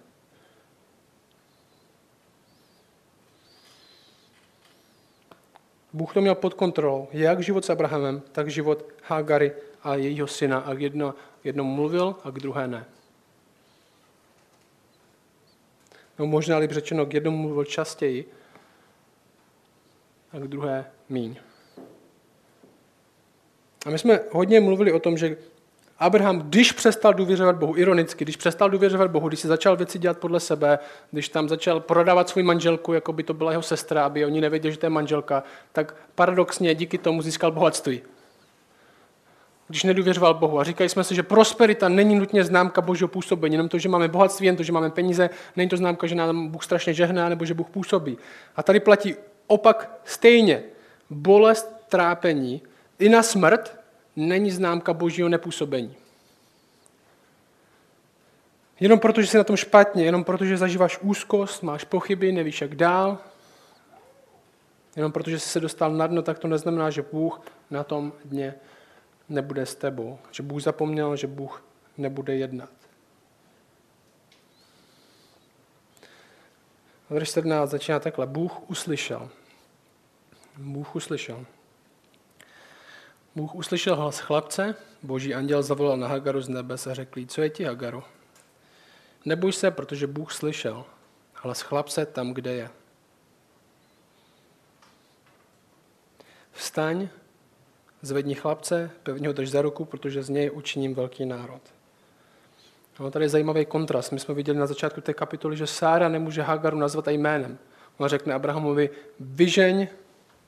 Bůh 5.93 6.15
to 6.15 6.21
měl 6.21 6.35
pod 6.35 6.55
kontrolou, 6.55 7.09
jak 7.13 7.41
život 7.41 7.65
s 7.65 7.71
Abrahamem, 7.71 8.23
tak 8.33 8.51
život 8.51 8.85
Hagary 9.03 9.53
a 9.83 9.95
jejího 9.95 10.27
syna. 10.27 10.59
A 10.59 10.73
jedno, 10.73 11.15
jedno 11.45 11.65
mluvil 11.65 12.17
a 12.25 12.31
k 12.31 12.39
druhé 12.39 12.69
ne. 12.69 12.85
No 16.19 16.27
možná 16.27 16.59
líp 16.59 16.71
řečeno, 16.71 17.07
k 17.07 17.15
jednomu 17.15 17.39
mluvil 17.39 17.65
častěji 17.65 18.33
a 20.33 20.39
k 20.39 20.49
druhé 20.49 20.91
míň. 21.09 21.37
A 23.85 23.91
my 23.91 23.99
jsme 23.99 24.21
hodně 24.31 24.61
mluvili 24.61 24.93
o 24.93 24.99
tom, 24.99 25.17
že 25.17 25.37
Abraham, 25.99 26.39
když 26.39 26.73
přestal 26.73 27.15
důvěřovat 27.15 27.57
Bohu, 27.57 27.77
ironicky, 27.77 28.25
když 28.25 28.37
přestal 28.37 28.71
důvěřovat 28.71 29.11
Bohu, 29.11 29.29
když 29.29 29.41
si 29.41 29.49
začal 29.49 29.77
věci 29.77 29.99
dělat 29.99 30.19
podle 30.19 30.41
sebe, 30.41 30.79
když 31.11 31.29
tam 31.29 31.49
začal 31.49 31.81
prodávat 31.81 32.29
svou 32.29 32.43
manželku, 32.43 32.93
jako 32.93 33.13
by 33.13 33.23
to 33.23 33.35
byla 33.35 33.51
jeho 33.51 33.63
sestra, 33.63 34.05
aby 34.05 34.25
oni 34.25 34.41
nevěděli, 34.41 34.73
že 34.73 34.79
to 34.79 34.87
je 34.87 34.91
manželka, 34.91 35.43
tak 35.73 35.95
paradoxně 36.15 36.75
díky 36.75 36.99
tomu 36.99 37.23
získal 37.23 37.53
bohatství. 37.53 38.03
Když 39.69 39.85
nedůvěřoval 39.85 40.35
Bohu. 40.35 40.61
A 40.61 40.65
říkali 40.65 40.89
jsme 40.89 41.05
si, 41.05 41.15
že 41.15 41.23
prosperita 41.23 41.89
není 41.89 42.15
nutně 42.15 42.45
známka 42.45 42.81
božího 42.81 43.09
působení, 43.09 43.55
jenom 43.55 43.69
to, 43.69 43.79
že 43.79 43.89
máme 43.89 44.09
bohatství, 44.09 44.47
jen 44.47 44.57
to, 44.57 44.63
že 44.63 44.73
máme 44.73 44.91
peníze, 44.91 45.31
není 45.57 45.69
to 45.69 45.77
známka, 45.77 46.07
že 46.07 46.15
nám 46.15 46.49
Bůh 46.49 46.65
strašně 46.65 46.95
žehná 46.95 47.29
nebo 47.29 47.45
že 47.45 47.55
Bůh 47.55 47.71
působí. 47.71 48.19
A 48.57 48.63
tady 48.63 48.81
platí 48.81 49.15
opak 49.47 50.01
stejně. 50.05 50.63
Bolest, 51.11 51.77
trápení 51.89 52.63
i 52.99 53.09
na 53.09 53.23
smrt 53.23 53.81
není 54.17 54.51
známka 54.51 54.93
božího 54.93 55.29
nepůsobení. 55.29 55.97
Jenom 58.81 58.99
proto, 58.99 59.23
že 59.23 59.27
jsi 59.27 59.37
na 59.37 59.45
tom 59.45 59.57
špatně, 59.57 60.05
jenom 60.05 60.25
proto, 60.25 60.45
že 60.45 60.57
zažíváš 60.57 60.99
úzkost, 61.03 61.63
máš 61.63 61.85
pochyby, 61.85 62.33
nevíš 62.33 62.61
jak 62.61 62.75
dál, 62.75 63.19
Jenom 64.97 65.13
protože 65.13 65.39
jsi 65.39 65.49
se 65.49 65.61
dostal 65.61 65.93
na 65.93 66.07
dno, 66.07 66.23
tak 66.23 66.39
to 66.39 66.49
neznamená, 66.49 66.91
že 66.91 67.03
Bůh 67.03 67.41
na 67.71 67.85
tom 67.85 68.13
dně 68.25 68.55
nebude 69.29 69.67
s 69.67 69.75
tebou. 69.75 70.19
Že 70.31 70.43
Bůh 70.43 70.63
zapomněl, 70.63 71.17
že 71.17 71.27
Bůh 71.27 71.65
nebude 71.99 72.37
jednat. 72.37 72.71
Verš 77.11 77.29
17 77.29 77.71
začíná 77.71 78.01
takhle. 78.01 78.27
Bůh 78.27 78.71
uslyšel. 78.71 79.29
Bůh 80.57 80.97
uslyšel. 80.97 81.47
Bůh 83.37 83.55
uslyšel 83.55 83.97
hlas 83.97 84.19
chlapce, 84.19 84.75
boží 85.03 85.35
anděl 85.35 85.63
zavolal 85.63 85.97
na 85.97 86.09
Hagaru 86.09 86.41
z 86.41 86.49
nebe 86.49 86.75
a 86.91 86.95
řekl 86.95 87.21
co 87.27 87.43
je 87.43 87.51
ti 87.51 87.65
Hagaru? 87.65 88.03
Neboj 89.25 89.53
se, 89.53 89.71
protože 89.71 90.07
Bůh 90.07 90.33
slyšel 90.33 90.85
hlas 91.35 91.61
chlapce 91.61 92.07
tam, 92.07 92.35
kde 92.35 92.53
je. 92.53 92.71
Vstaň, 96.53 97.09
zvedni 98.03 98.35
chlapce, 98.35 98.91
pevně 99.03 99.29
ho 99.29 99.35
drž 99.35 99.49
za 99.49 99.63
ruku, 99.63 99.85
protože 99.85 100.23
z 100.23 100.29
něj 100.29 100.51
učiním 100.55 100.95
velký 100.95 101.27
národ. 101.27 101.61
No, 103.01 103.11
tady 103.11 103.25
je 103.25 103.29
zajímavý 103.29 103.67
kontrast. 103.67 104.13
My 104.13 104.21
jsme 104.21 104.35
viděli 104.35 104.59
na 104.59 104.67
začátku 104.67 105.01
té 105.01 105.15
kapitoly, 105.15 105.57
že 105.57 105.67
Sára 105.67 106.09
nemůže 106.09 106.43
Hagaru 106.43 106.79
nazvat 106.79 107.09
jménem. 107.09 107.59
Ona 107.99 108.09
řekne 108.09 108.35
Abrahamovi, 108.35 108.91
vyžeň 109.21 109.89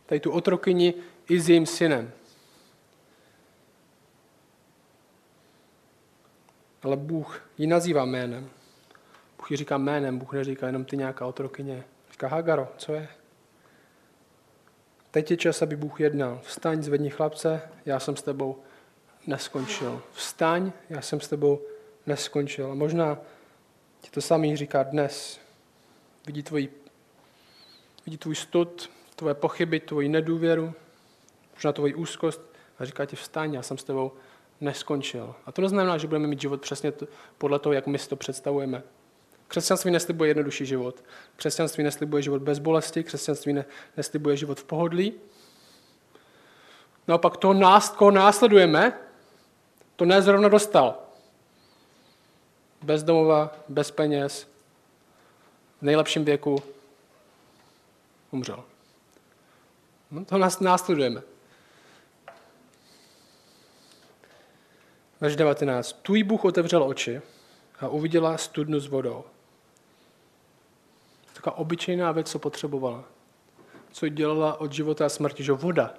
tady 0.06 0.20
tu 0.20 0.30
otrokyni 0.30 0.94
i 1.28 1.40
s 1.40 1.48
jejím 1.48 1.66
synem. 1.66 2.12
Ale 6.82 6.96
Bůh 6.96 7.40
ji 7.58 7.66
nazývá 7.66 8.04
jménem. 8.04 8.50
Bůh 9.36 9.50
ji 9.50 9.56
říká 9.56 9.78
jménem, 9.78 10.18
Bůh 10.18 10.32
neříká 10.32 10.66
jenom 10.66 10.84
ty 10.84 10.96
nějaká 10.96 11.26
otrokyně. 11.26 11.84
Říká 12.12 12.28
Hagaro, 12.28 12.68
co 12.76 12.92
je? 12.92 13.08
Teď 15.10 15.30
je 15.30 15.36
čas, 15.36 15.62
aby 15.62 15.76
Bůh 15.76 16.00
jednal. 16.00 16.40
Vstaň, 16.42 16.82
zvedni 16.82 17.10
chlapce, 17.10 17.62
já 17.86 18.00
jsem 18.00 18.16
s 18.16 18.22
tebou 18.22 18.62
neskončil. 19.26 20.02
Vstaň, 20.12 20.72
já 20.90 21.00
jsem 21.00 21.20
s 21.20 21.28
tebou 21.28 21.62
neskončil. 22.06 22.72
A 22.72 22.74
možná 22.74 23.18
ti 24.00 24.10
to 24.10 24.20
samý 24.20 24.56
říká 24.56 24.82
dnes. 24.82 25.40
Vidí, 26.26 26.42
tvůj, 26.42 26.68
vidí 28.06 28.18
tvůj 28.18 28.34
stud, 28.34 28.90
tvoje 29.16 29.34
pochyby, 29.34 29.80
tvoji 29.80 30.08
nedůvěru, 30.08 30.74
možná 31.54 31.72
tvoji 31.72 31.94
úzkost 31.94 32.40
a 32.78 32.84
říká 32.84 33.04
ti 33.04 33.16
vstaň, 33.16 33.54
já 33.54 33.62
jsem 33.62 33.78
s 33.78 33.84
tebou 33.84 34.12
neskončil. 34.12 34.26
A 35.46 35.52
to 35.52 35.62
neznamená, 35.62 35.98
že 35.98 36.06
budeme 36.06 36.26
mít 36.26 36.40
život 36.40 36.60
přesně 36.60 36.92
podle 37.38 37.58
toho, 37.58 37.72
jak 37.72 37.86
my 37.86 37.98
si 37.98 38.08
to 38.08 38.16
představujeme. 38.16 38.82
Křesťanství 39.48 39.90
neslibuje 39.90 40.30
jednodušší 40.30 40.66
život. 40.66 41.04
Křesťanství 41.36 41.84
neslibuje 41.84 42.22
život 42.22 42.42
bez 42.42 42.58
bolesti, 42.58 43.04
křesťanství 43.04 43.52
ne, 43.52 43.64
neslibuje 43.96 44.36
život 44.36 44.60
v 44.60 44.64
pohodlí. 44.64 45.12
Naopak 47.08 47.36
toho, 47.36 47.54
nás, 47.54 47.90
koho 47.90 48.10
následujeme, 48.10 48.98
to 49.96 50.04
nezrovna 50.04 50.48
dostal. 50.48 50.98
Bez 52.82 53.02
domova, 53.02 53.56
bez 53.68 53.90
peněz, 53.90 54.48
v 55.78 55.82
nejlepším 55.82 56.24
věku 56.24 56.62
umřel. 58.30 58.64
No, 60.10 60.24
to 60.24 60.38
nás 60.38 60.60
následujeme. 60.60 61.22
Verš 65.20 65.36
19. 65.36 66.02
Tvůj 66.02 66.22
Bůh 66.22 66.44
otevřel 66.44 66.82
oči 66.82 67.22
a 67.80 67.88
uviděla 67.88 68.38
studnu 68.38 68.80
s 68.80 68.86
vodou. 68.86 69.24
Taková 71.34 71.56
obyčejná 71.58 72.12
věc, 72.12 72.30
co 72.30 72.38
potřebovala. 72.38 73.04
Co 73.92 74.08
dělala 74.08 74.60
od 74.60 74.72
života 74.72 75.06
a 75.06 75.08
smrti, 75.08 75.44
že 75.44 75.52
voda. 75.52 75.94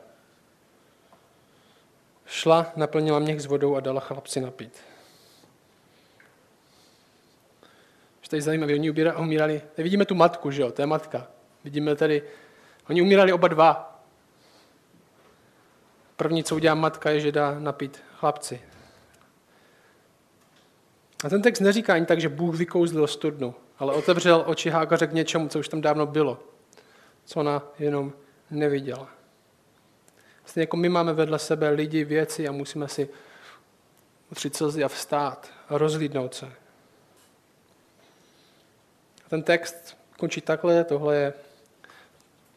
Šla, 2.26 2.72
naplnila 2.76 3.20
měch 3.20 3.42
s 3.42 3.46
vodou 3.46 3.76
a 3.76 3.80
dala 3.80 4.00
chlapci 4.00 4.42
napít. 4.42 4.82
Že 8.22 8.30
to 8.30 8.36
je 8.36 8.42
zajímavé, 8.42 8.74
oni 8.74 8.92
umírali, 8.92 9.62
vidíme 9.78 10.06
tu 10.06 10.16
matku, 10.16 10.52
že 10.52 10.62
jo, 10.62 10.72
to 10.72 10.82
je 10.82 10.86
matka. 10.86 11.28
Vidíme 11.64 11.96
tady, 11.96 12.24
oni 12.90 13.02
umírali 13.02 13.34
oba 13.34 13.48
dva. 13.48 14.02
První, 16.16 16.44
co 16.44 16.56
udělá 16.56 16.76
matka, 16.76 17.10
je, 17.10 17.20
že 17.20 17.32
dá 17.32 17.60
napít 17.60 18.04
chlapci. 18.20 18.62
A 21.24 21.30
ten 21.30 21.42
text 21.42 21.60
neříká 21.60 21.94
ani 21.94 22.06
tak, 22.06 22.22
že 22.22 22.30
Bůh 22.30 22.56
vykouzlil 22.56 23.08
studnu, 23.08 23.56
ale 23.80 23.94
otevřel 23.94 24.44
oči 24.48 24.70
Hágaře 24.70 25.08
k 25.08 25.14
něčemu, 25.14 25.48
co 25.48 25.60
už 25.60 25.68
tam 25.68 25.82
dávno 25.82 26.06
bylo, 26.06 26.40
co 27.26 27.40
ona 27.40 27.64
jenom 27.80 28.14
neviděla. 28.52 29.10
Vlastně 30.42 30.64
jako 30.64 30.78
my 30.78 30.90
máme 30.90 31.14
vedle 31.14 31.40
sebe 31.40 31.70
lidi, 31.70 32.04
věci 32.04 32.48
a 32.48 32.52
musíme 32.52 32.88
si 32.88 33.10
utřít 34.32 34.56
slzy 34.56 34.84
a 34.84 34.88
vstát 34.88 35.48
a 35.70 35.78
rozlídnout 35.78 36.36
se. 36.36 36.46
A 39.26 39.30
ten 39.30 39.44
text 39.44 39.98
končí 40.18 40.42
takhle, 40.42 40.84
tohle 40.84 41.16
je 41.16 41.34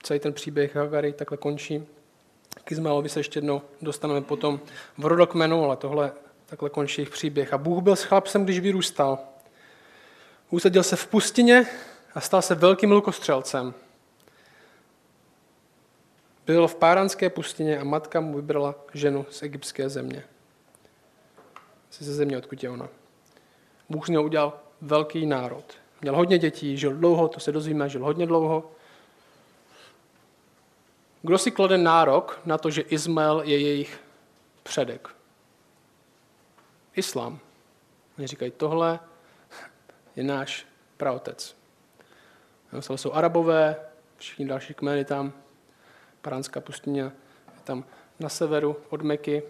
celý 0.03 0.20
ten 0.20 0.33
příběh 0.33 0.77
Hagary 0.77 1.12
takhle 1.12 1.38
končí. 1.38 1.87
K 2.64 2.73
Izmaelovi 2.73 3.09
se 3.09 3.20
ještě 3.20 3.38
jednou 3.38 3.62
dostaneme 3.83 4.20
potom 4.20 4.61
v 4.99 5.07
rodokmenu, 5.07 5.64
ale 5.64 5.77
tohle 5.77 6.12
takhle 6.51 6.71
končí 6.71 7.01
jejich 7.01 7.11
příběh. 7.11 7.53
A 7.53 7.59
Bůh 7.59 7.83
byl 7.83 7.97
s 7.97 8.03
chlapcem, 8.03 8.45
když 8.45 8.61
vyrůstal. 8.61 9.19
Usadil 10.51 10.83
se 10.83 10.97
v 10.97 11.07
pustině 11.07 11.67
a 12.15 12.21
stal 12.21 12.43
se 12.43 12.55
velkým 12.55 12.93
lukostřelcem. 12.93 13.75
Byl 16.47 16.69
v 16.69 16.75
páranské 16.75 17.31
pustině 17.31 17.79
a 17.79 17.85
matka 17.85 18.21
mu 18.21 18.37
vybrala 18.37 18.75
ženu 18.95 19.27
z 19.31 19.43
egyptské 19.43 19.89
země. 19.89 20.25
Ze 21.99 22.15
země, 22.15 22.39
odkud 22.39 22.63
je 22.63 22.71
ona. 22.71 22.89
Bůh 23.89 24.07
z 24.07 24.09
něho 24.09 24.25
udělal 24.25 24.61
velký 24.81 25.27
národ. 25.27 25.65
Měl 26.01 26.17
hodně 26.17 26.39
dětí, 26.39 26.77
žil 26.77 26.95
dlouho, 26.95 27.29
to 27.29 27.41
se 27.41 27.53
dozvíme, 27.53 27.89
žil 27.89 28.05
hodně 28.05 28.27
dlouho. 28.27 28.71
Kdo 31.23 31.39
si 31.39 31.51
klade 31.51 31.79
nárok 31.79 32.41
na 32.45 32.59
to, 32.59 32.71
že 32.71 32.83
Izmael 32.83 33.43
je 33.45 33.59
jejich 33.59 34.01
předek? 34.63 35.19
Islám. 37.01 37.39
Oni 38.19 38.27
říkají, 38.27 38.51
tohle 38.51 39.01
je 40.17 40.25
náš 40.25 40.67
praotec. 40.97 41.57
To 42.87 42.99
jsou 42.99 43.13
arabové, 43.13 43.77
všichni 44.17 44.47
další 44.47 44.75
kmeny 44.75 45.05
tam, 45.05 45.33
Paránská 46.23 46.61
pustině 46.61 47.03
je 47.03 47.63
tam 47.65 47.85
na 48.19 48.29
severu 48.29 48.77
od 48.91 49.03
Meky. 49.03 49.43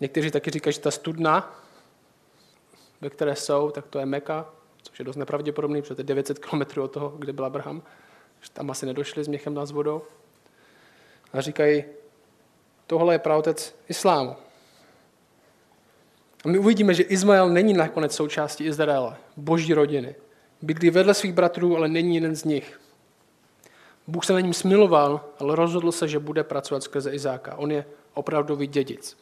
Někteří 0.00 0.30
taky 0.30 0.50
říkají, 0.50 0.74
že 0.74 0.80
ta 0.80 0.90
studna, 0.90 1.60
ve 3.00 3.10
které 3.10 3.36
jsou, 3.36 3.70
tak 3.70 3.86
to 3.86 3.98
je 3.98 4.06
Meka, 4.06 4.50
což 4.82 4.98
je 4.98 5.04
dost 5.04 5.16
nepravděpodobný, 5.16 5.82
protože 5.82 5.94
to 5.94 6.00
je 6.00 6.04
900 6.04 6.38
km 6.38 6.80
od 6.80 6.92
toho, 6.92 7.08
kde 7.18 7.32
byl 7.32 7.44
Abraham. 7.44 7.82
Že 8.40 8.50
tam 8.50 8.70
asi 8.70 8.86
nedošli 8.86 9.24
s 9.24 9.28
měchem 9.28 9.54
nad 9.54 9.70
vodou. 9.70 10.02
A 11.32 11.40
říkají, 11.40 11.84
tohle 12.86 13.14
je 13.14 13.18
praotec 13.18 13.74
islámu. 13.88 14.36
A 16.44 16.48
my 16.48 16.58
uvidíme, 16.58 16.94
že 16.94 17.02
Izmael 17.02 17.48
není 17.48 17.72
nakonec 17.72 18.14
součástí 18.14 18.64
Izraele, 18.64 19.16
boží 19.36 19.74
rodiny. 19.74 20.14
Bydlí 20.62 20.90
vedle 20.90 21.14
svých 21.14 21.32
bratrů, 21.32 21.76
ale 21.76 21.88
není 21.88 22.14
jeden 22.14 22.36
z 22.36 22.44
nich. 22.44 22.80
Bůh 24.06 24.24
se 24.24 24.32
na 24.32 24.40
ním 24.40 24.54
smiloval, 24.54 25.24
ale 25.38 25.56
rozhodl 25.56 25.92
se, 25.92 26.08
že 26.08 26.18
bude 26.18 26.44
pracovat 26.44 26.82
skrze 26.82 27.10
Izáka. 27.10 27.56
On 27.56 27.72
je 27.72 27.84
opravdový 28.14 28.66
dědic. 28.66 29.18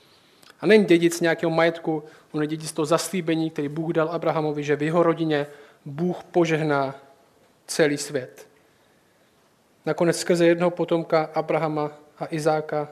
A 0.60 0.66
není 0.66 0.84
dědic 0.84 1.20
nějakého 1.20 1.50
majetku, 1.50 2.02
on 2.32 2.42
je 2.42 2.48
dědic 2.48 2.72
toho 2.72 2.86
zaslíbení, 2.86 3.50
který 3.50 3.68
Bůh 3.68 3.92
dal 3.92 4.08
Abrahamovi, 4.08 4.64
že 4.64 4.76
v 4.76 4.82
jeho 4.82 5.02
rodině 5.02 5.46
Bůh 5.84 6.24
požehná 6.24 6.94
celý 7.66 7.98
svět. 7.98 8.48
Nakonec 9.86 10.18
skrze 10.18 10.46
jednoho 10.46 10.70
potomka 10.70 11.30
Abrahama 11.34 11.92
a 12.18 12.26
Izáka, 12.30 12.88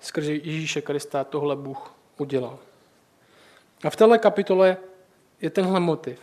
skrze 0.00 0.32
Ježíše 0.32 0.80
Krista, 0.80 1.24
tohle 1.24 1.56
Bůh 1.56 1.94
udělal. 2.18 2.58
A 3.84 3.90
v 3.90 3.96
této 3.96 4.18
kapitole 4.18 4.76
je 5.40 5.50
tenhle 5.50 5.80
motiv. 5.80 6.20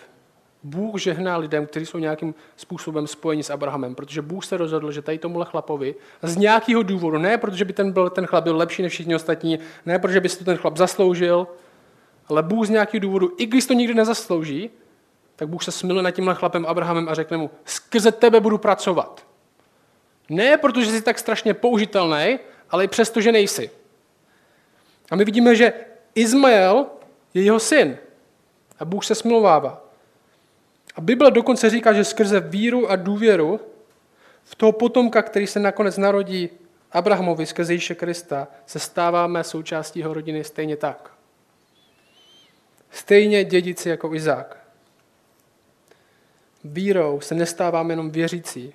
Bůh 0.63 0.99
žehná 0.99 1.37
lidem, 1.37 1.67
kteří 1.67 1.85
jsou 1.85 1.97
nějakým 1.97 2.35
způsobem 2.55 3.07
spojeni 3.07 3.43
s 3.43 3.49
Abrahamem, 3.49 3.95
protože 3.95 4.21
Bůh 4.21 4.45
se 4.45 4.57
rozhodl, 4.57 4.91
že 4.91 5.01
tady 5.01 5.17
tomuhle 5.17 5.45
chlapovi 5.45 5.95
z 6.21 6.37
nějakého 6.37 6.83
důvodu, 6.83 7.17
ne 7.17 7.37
protože 7.37 7.65
by 7.65 7.73
ten, 7.73 7.91
byl, 7.91 8.09
ten 8.09 8.25
chlap 8.25 8.43
byl 8.43 8.57
lepší 8.57 8.81
než 8.81 8.93
všichni 8.93 9.15
ostatní, 9.15 9.59
ne 9.85 9.99
protože 9.99 10.21
by 10.21 10.29
si 10.29 10.37
to 10.37 10.45
ten 10.45 10.57
chlap 10.57 10.77
zasloužil, 10.77 11.47
ale 12.27 12.43
Bůh 12.43 12.67
z 12.67 12.69
nějakého 12.69 13.01
důvodu, 13.01 13.31
i 13.37 13.45
když 13.45 13.65
to 13.65 13.73
nikdy 13.73 13.93
nezaslouží, 13.93 14.69
tak 15.35 15.49
Bůh 15.49 15.63
se 15.63 15.71
smiluje 15.71 16.03
nad 16.03 16.11
tímhle 16.11 16.35
chlapem 16.35 16.65
Abrahamem 16.65 17.09
a 17.09 17.13
řekne 17.13 17.37
mu, 17.37 17.49
skrze 17.65 18.11
tebe 18.11 18.39
budu 18.39 18.57
pracovat. 18.57 19.25
Ne 20.29 20.57
protože 20.57 20.91
jsi 20.91 21.01
tak 21.01 21.19
strašně 21.19 21.53
použitelný, 21.53 22.39
ale 22.69 22.83
i 22.83 22.87
přesto, 22.87 23.21
že 23.21 23.31
nejsi. 23.31 23.69
A 25.11 25.15
my 25.15 25.25
vidíme, 25.25 25.55
že 25.55 25.73
Izmael 26.15 26.85
je 27.37 27.43
jeho 27.43 27.59
syn. 27.59 27.97
A 28.79 28.85
Bůh 28.85 29.05
se 29.05 29.15
smlouvává. 29.15 29.85
A 30.95 31.01
Bible 31.01 31.31
dokonce 31.31 31.69
říká, 31.69 31.93
že 31.93 32.03
skrze 32.03 32.39
víru 32.39 32.91
a 32.91 32.95
důvěru 32.95 33.59
v 34.43 34.55
toho 34.55 34.71
potomka, 34.71 35.21
který 35.21 35.47
se 35.47 35.59
nakonec 35.59 35.97
narodí 35.97 36.49
Abrahamovi 36.91 37.45
skrze 37.45 37.73
Ježíše 37.73 37.95
Krista, 37.95 38.47
se 38.65 38.79
stáváme 38.79 39.43
součástí 39.43 39.99
jeho 39.99 40.13
rodiny 40.13 40.43
stejně 40.43 40.77
tak. 40.77 41.13
Stejně 42.91 43.43
dědici 43.43 43.89
jako 43.89 44.13
Izák. 44.13 44.57
Vírou 46.63 47.21
se 47.21 47.35
nestáváme 47.35 47.93
jenom 47.93 48.11
věřící, 48.11 48.73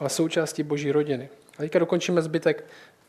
ale 0.00 0.08
součástí 0.08 0.62
boží 0.62 0.92
rodiny. 0.92 1.28
A 1.54 1.56
teďka 1.58 1.78
dokončíme 1.78 2.22
zbytek 2.22 2.64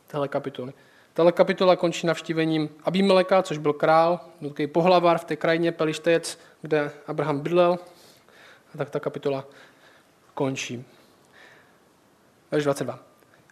téhle 0.08 0.28
kapitoly. 0.28 0.74
Tahle 1.17 1.32
kapitola 1.32 1.75
končí 1.75 2.08
navštívením 2.08 2.69
Abimeleka, 2.84 3.43
což 3.43 3.58
byl 3.58 3.73
král, 3.73 4.19
takový 4.41 4.67
pohlavar 4.67 5.17
v 5.17 5.25
té 5.25 5.36
krajině 5.36 5.71
Pelištejec, 5.71 6.39
kde 6.62 6.91
Abraham 7.08 7.39
bydlel. 7.39 7.80
A 8.73 8.77
tak 8.77 8.89
ta 8.89 8.99
kapitola 8.99 9.45
končí. 10.34 10.86
Verš 12.51 12.63
22. 12.63 12.99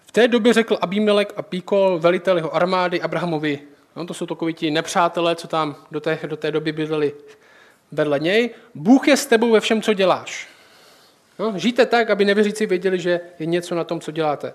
V 0.05 0.11
té 0.11 0.27
době 0.27 0.53
řekl 0.53 0.77
Abimelek 0.81 1.33
a 1.37 1.41
Píkol, 1.41 1.99
velitel 1.99 2.37
jeho 2.37 2.55
armády, 2.55 3.01
Abrahamovi, 3.01 3.59
no, 3.95 4.05
to 4.05 4.13
jsou 4.13 4.25
takoví 4.25 4.53
ti 4.53 4.71
nepřátelé, 4.71 5.35
co 5.35 5.47
tam 5.47 5.75
do 5.91 6.01
té, 6.01 6.19
do 6.27 6.37
té 6.37 6.51
doby 6.51 6.71
bydleli 6.71 7.13
vedle 7.91 8.19
něj, 8.19 8.49
Bůh 8.75 9.07
je 9.07 9.17
s 9.17 9.25
tebou 9.25 9.51
ve 9.51 9.59
všem, 9.59 9.81
co 9.81 9.93
děláš. 9.93 10.47
No, 11.39 11.53
žijte 11.55 11.85
tak, 11.85 12.09
aby 12.09 12.25
nevěřící 12.25 12.65
věděli, 12.65 12.99
že 12.99 13.19
je 13.39 13.45
něco 13.45 13.75
na 13.75 13.83
tom, 13.83 13.99
co 13.99 14.11
děláte. 14.11 14.53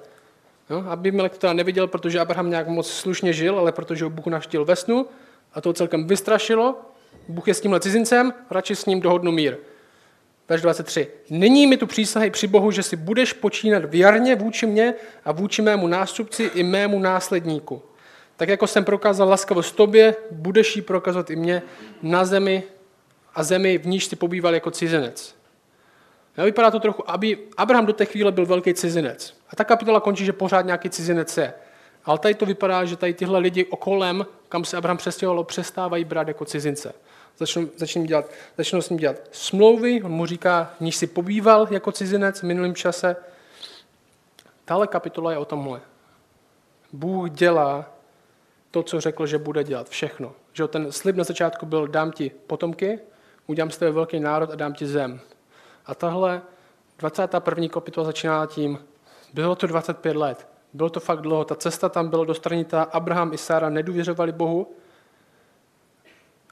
Aby 0.76 1.10
Melek 1.10 1.32
to 1.32 1.38
teda 1.38 1.52
neviděl, 1.52 1.86
protože 1.86 2.20
Abraham 2.20 2.50
nějak 2.50 2.68
moc 2.68 2.90
slušně 2.90 3.32
žil, 3.32 3.58
ale 3.58 3.72
protože 3.72 4.04
ho 4.04 4.10
Bůh 4.10 4.26
naštil 4.26 4.64
ve 4.64 4.76
snu 4.76 5.06
a 5.52 5.60
to 5.60 5.72
celkem 5.72 6.06
vystrašilo. 6.06 6.80
Bůh 7.28 7.48
je 7.48 7.54
s 7.54 7.60
tímhle 7.60 7.80
cizincem, 7.80 8.34
radši 8.50 8.76
s 8.76 8.86
ním 8.86 9.00
dohodnu 9.00 9.32
mír. 9.32 9.56
Verš 10.48 10.62
23. 10.62 11.08
Nyní 11.30 11.66
mi 11.66 11.76
tu 11.76 11.86
přísahy 11.86 12.30
při 12.30 12.46
Bohu, 12.46 12.70
že 12.70 12.82
si 12.82 12.96
budeš 12.96 13.32
počínat 13.32 13.84
věrně 13.84 14.36
vůči 14.36 14.66
mně 14.66 14.94
a 15.24 15.32
vůči 15.32 15.62
mému 15.62 15.86
nástupci 15.86 16.50
i 16.54 16.62
mému 16.62 16.98
následníku. 16.98 17.82
Tak 18.36 18.48
jako 18.48 18.66
jsem 18.66 18.84
prokázal 18.84 19.28
laskavost 19.28 19.76
tobě, 19.76 20.16
budeš 20.30 20.76
ji 20.76 20.82
prokazovat 20.82 21.30
i 21.30 21.36
mě 21.36 21.62
na 22.02 22.24
zemi 22.24 22.62
a 23.34 23.42
zemi, 23.42 23.78
v 23.78 23.86
níž 23.86 24.04
si 24.04 24.16
pobýval 24.16 24.54
jako 24.54 24.70
cizinec. 24.70 25.39
No, 26.38 26.44
vypadá 26.44 26.70
to 26.70 26.80
trochu, 26.80 27.10
aby 27.10 27.38
Abraham 27.56 27.86
do 27.86 27.92
té 27.92 28.04
chvíle 28.04 28.32
byl 28.32 28.46
velký 28.46 28.74
cizinec. 28.74 29.34
A 29.50 29.56
ta 29.56 29.64
kapitola 29.64 30.00
končí, 30.00 30.24
že 30.24 30.32
pořád 30.32 30.66
nějaký 30.66 30.90
cizinec 30.90 31.36
je. 31.36 31.54
Ale 32.04 32.18
tady 32.18 32.34
to 32.34 32.46
vypadá, 32.46 32.84
že 32.84 32.96
tady 32.96 33.14
tyhle 33.14 33.38
lidi 33.38 33.64
okolem, 33.64 34.26
kam 34.48 34.64
se 34.64 34.76
Abraham 34.76 34.96
přestěhoval, 34.96 35.44
přestávají 35.44 36.04
brát 36.04 36.28
jako 36.28 36.44
cizince. 36.44 36.94
Začnou, 37.38 37.68
začnou, 37.76 38.04
dělat, 38.04 38.30
začnou 38.58 38.82
s 38.82 38.90
ním 38.90 38.98
dělat 38.98 39.16
smlouvy, 39.32 40.02
on 40.02 40.10
mu 40.10 40.26
říká, 40.26 40.74
níž 40.80 40.96
si 40.96 41.06
pobýval 41.06 41.68
jako 41.70 41.92
cizinec 41.92 42.40
v 42.40 42.42
minulém 42.42 42.74
čase. 42.74 43.16
Tahle 44.64 44.86
kapitola 44.86 45.32
je 45.32 45.38
o 45.38 45.44
tomhle. 45.44 45.80
Bůh 46.92 47.30
dělá 47.30 47.94
to, 48.70 48.82
co 48.82 49.00
řekl, 49.00 49.26
že 49.26 49.38
bude 49.38 49.64
dělat. 49.64 49.88
Všechno. 49.88 50.32
Že 50.52 50.68
ten 50.68 50.92
slib 50.92 51.16
na 51.16 51.24
začátku 51.24 51.66
byl, 51.66 51.88
dám 51.88 52.12
ti 52.12 52.30
potomky, 52.46 52.98
udělám 53.46 53.70
z 53.70 53.76
tebe 53.76 53.90
velký 53.90 54.20
národ 54.20 54.50
a 54.50 54.56
dám 54.56 54.74
ti 54.74 54.86
zem. 54.86 55.20
A 55.86 55.94
tahle 55.94 56.42
21. 56.98 57.68
kapitola 57.68 58.06
začíná 58.06 58.46
tím, 58.46 58.78
bylo 59.34 59.56
to 59.56 59.66
25 59.66 60.16
let, 60.16 60.48
bylo 60.72 60.90
to 60.90 61.00
fakt 61.00 61.20
dlouho, 61.20 61.44
ta 61.44 61.54
cesta 61.54 61.88
tam 61.88 62.08
byla 62.08 62.24
dostranitá, 62.24 62.82
Abraham 62.82 63.32
i 63.32 63.38
Sára 63.38 63.68
nedůvěřovali 63.68 64.32
Bohu, 64.32 64.66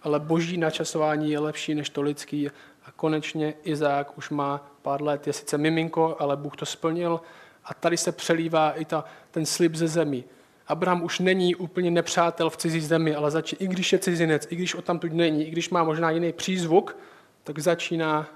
ale 0.03 0.21
boží 0.21 0.57
načasování 0.57 1.31
je 1.31 1.39
lepší 1.39 1.75
než 1.75 1.91
to 1.91 2.03
lidský. 2.03 2.49
A 2.85 2.91
konečně 2.97 3.55
Izák 3.65 4.19
už 4.19 4.31
má 4.31 4.71
pár 4.83 5.03
let, 5.03 5.27
je 5.27 5.33
sice 5.33 5.59
miminko, 5.59 6.17
ale 6.19 6.37
Bůh 6.37 6.57
to 6.57 6.67
splnil. 6.67 7.21
A 7.65 7.75
tady 7.75 7.97
se 7.97 8.13
přelívá 8.13 8.71
i 8.71 8.85
ta, 8.85 9.05
ten 9.31 9.47
slib 9.47 9.75
ze 9.75 9.89
zemí. 9.89 10.25
Abraham 10.67 11.03
už 11.03 11.19
není 11.19 11.55
úplně 11.55 11.91
nepřátel 11.91 12.51
v 12.51 12.57
cizí 12.57 12.81
zemi, 12.81 13.15
ale 13.15 13.31
zač- 13.31 13.55
i 13.59 13.67
když 13.67 13.93
je 13.93 13.99
cizinec, 13.99 14.47
i 14.51 14.57
když 14.57 14.75
o 14.75 14.83
tamtud 14.83 15.13
není, 15.13 15.49
i 15.49 15.51
když 15.51 15.71
má 15.71 15.85
možná 15.85 16.11
jiný 16.11 16.33
přízvuk, 16.33 16.97
tak 17.45 17.59
začíná 17.59 18.27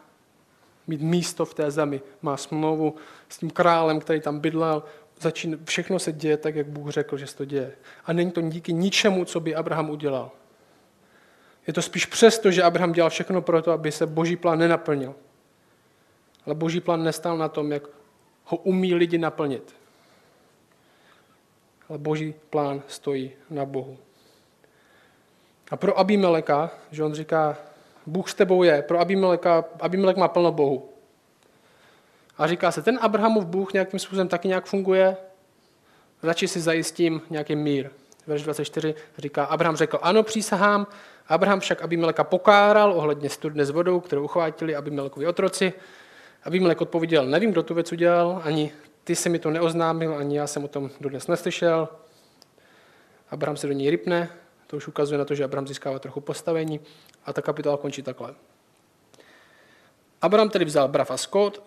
mít 0.86 1.00
místo 1.00 1.44
v 1.44 1.54
té 1.54 1.70
zemi. 1.70 2.00
Má 2.22 2.36
smlouvu 2.36 2.94
s 3.28 3.38
tím 3.38 3.50
králem, 3.50 4.00
který 4.00 4.20
tam 4.20 4.40
bydlel. 4.40 4.82
Začín, 5.20 5.58
všechno 5.64 5.98
se 5.98 6.12
děje 6.12 6.36
tak, 6.36 6.54
jak 6.54 6.66
Bůh 6.66 6.90
řekl, 6.90 7.16
že 7.16 7.26
se 7.26 7.36
to 7.36 7.44
děje. 7.44 7.72
A 8.04 8.12
není 8.12 8.30
to 8.30 8.40
díky 8.40 8.72
ničemu, 8.72 9.24
co 9.24 9.40
by 9.40 9.54
Abraham 9.54 9.90
udělal. 9.90 10.30
Je 11.66 11.72
to 11.72 11.82
spíš 11.82 12.06
přesto, 12.06 12.50
že 12.50 12.62
Abraham 12.62 12.92
dělal 12.92 13.10
všechno 13.10 13.42
pro 13.42 13.62
to, 13.62 13.72
aby 13.72 13.92
se 13.92 14.06
boží 14.06 14.36
plán 14.36 14.58
nenaplnil. 14.58 15.14
Ale 16.46 16.54
boží 16.54 16.80
plán 16.80 17.02
nestál 17.02 17.38
na 17.38 17.48
tom, 17.48 17.72
jak 17.72 17.82
ho 18.44 18.56
umí 18.56 18.94
lidi 18.94 19.18
naplnit. 19.18 19.74
Ale 21.88 21.98
boží 21.98 22.34
plán 22.50 22.82
stojí 22.88 23.32
na 23.50 23.64
Bohu. 23.64 23.98
A 25.70 25.76
pro 25.76 25.98
Abimeleka, 25.98 26.70
že 26.90 27.04
on 27.04 27.14
říká, 27.14 27.58
Bůh 28.06 28.30
s 28.30 28.34
tebou 28.34 28.62
je. 28.62 28.82
Pro 28.82 29.00
Abimeleka, 29.00 29.64
Abimelek 29.80 30.16
má 30.16 30.28
plno 30.28 30.52
Bohu. 30.52 30.88
A 32.38 32.46
říká 32.46 32.70
se, 32.70 32.82
ten 32.82 32.98
Abrahamův 33.02 33.44
Bůh 33.44 33.72
nějakým 33.72 33.98
způsobem 33.98 34.28
taky 34.28 34.48
nějak 34.48 34.66
funguje, 34.66 35.16
radši 36.22 36.48
si 36.48 36.60
zajistím 36.60 37.22
nějaký 37.30 37.56
mír. 37.56 37.90
Verš 38.26 38.42
24 38.42 38.94
říká, 39.18 39.44
Abraham 39.44 39.76
řekl, 39.76 39.98
ano, 40.02 40.22
přísahám, 40.22 40.86
Abraham 41.28 41.60
však 41.60 41.82
Abimeleka 41.82 42.24
pokáral 42.24 42.92
ohledně 42.92 43.30
studne 43.30 43.64
s 43.64 43.70
vodou, 43.70 44.00
kterou 44.00 44.24
uchvátili 44.24 44.76
Abimelekovi 44.76 45.26
otroci. 45.26 45.72
Abimelek 46.44 46.80
odpověděl, 46.80 47.26
nevím, 47.26 47.50
kdo 47.50 47.62
tu 47.62 47.74
věc 47.74 47.92
udělal, 47.92 48.42
ani 48.44 48.72
ty 49.04 49.16
se 49.16 49.28
mi 49.28 49.38
to 49.38 49.50
neoznámil, 49.50 50.14
ani 50.14 50.36
já 50.36 50.46
jsem 50.46 50.64
o 50.64 50.68
tom 50.68 50.90
dodnes 51.00 51.26
neslyšel. 51.26 51.88
Abraham 53.30 53.56
se 53.56 53.66
do 53.66 53.72
ní 53.72 53.90
rypne, 53.90 54.28
to 54.72 54.76
už 54.76 54.88
ukazuje 54.88 55.18
na 55.18 55.24
to, 55.24 55.34
že 55.34 55.44
Abraham 55.44 55.68
získává 55.68 55.98
trochu 55.98 56.20
postavení 56.20 56.80
a 57.24 57.32
ta 57.32 57.42
kapitola 57.42 57.76
končí 57.76 58.02
takhle. 58.02 58.34
Abraham 60.22 60.48
tedy 60.48 60.64
vzal 60.64 60.88
brav 60.88 61.10
a 61.10 61.16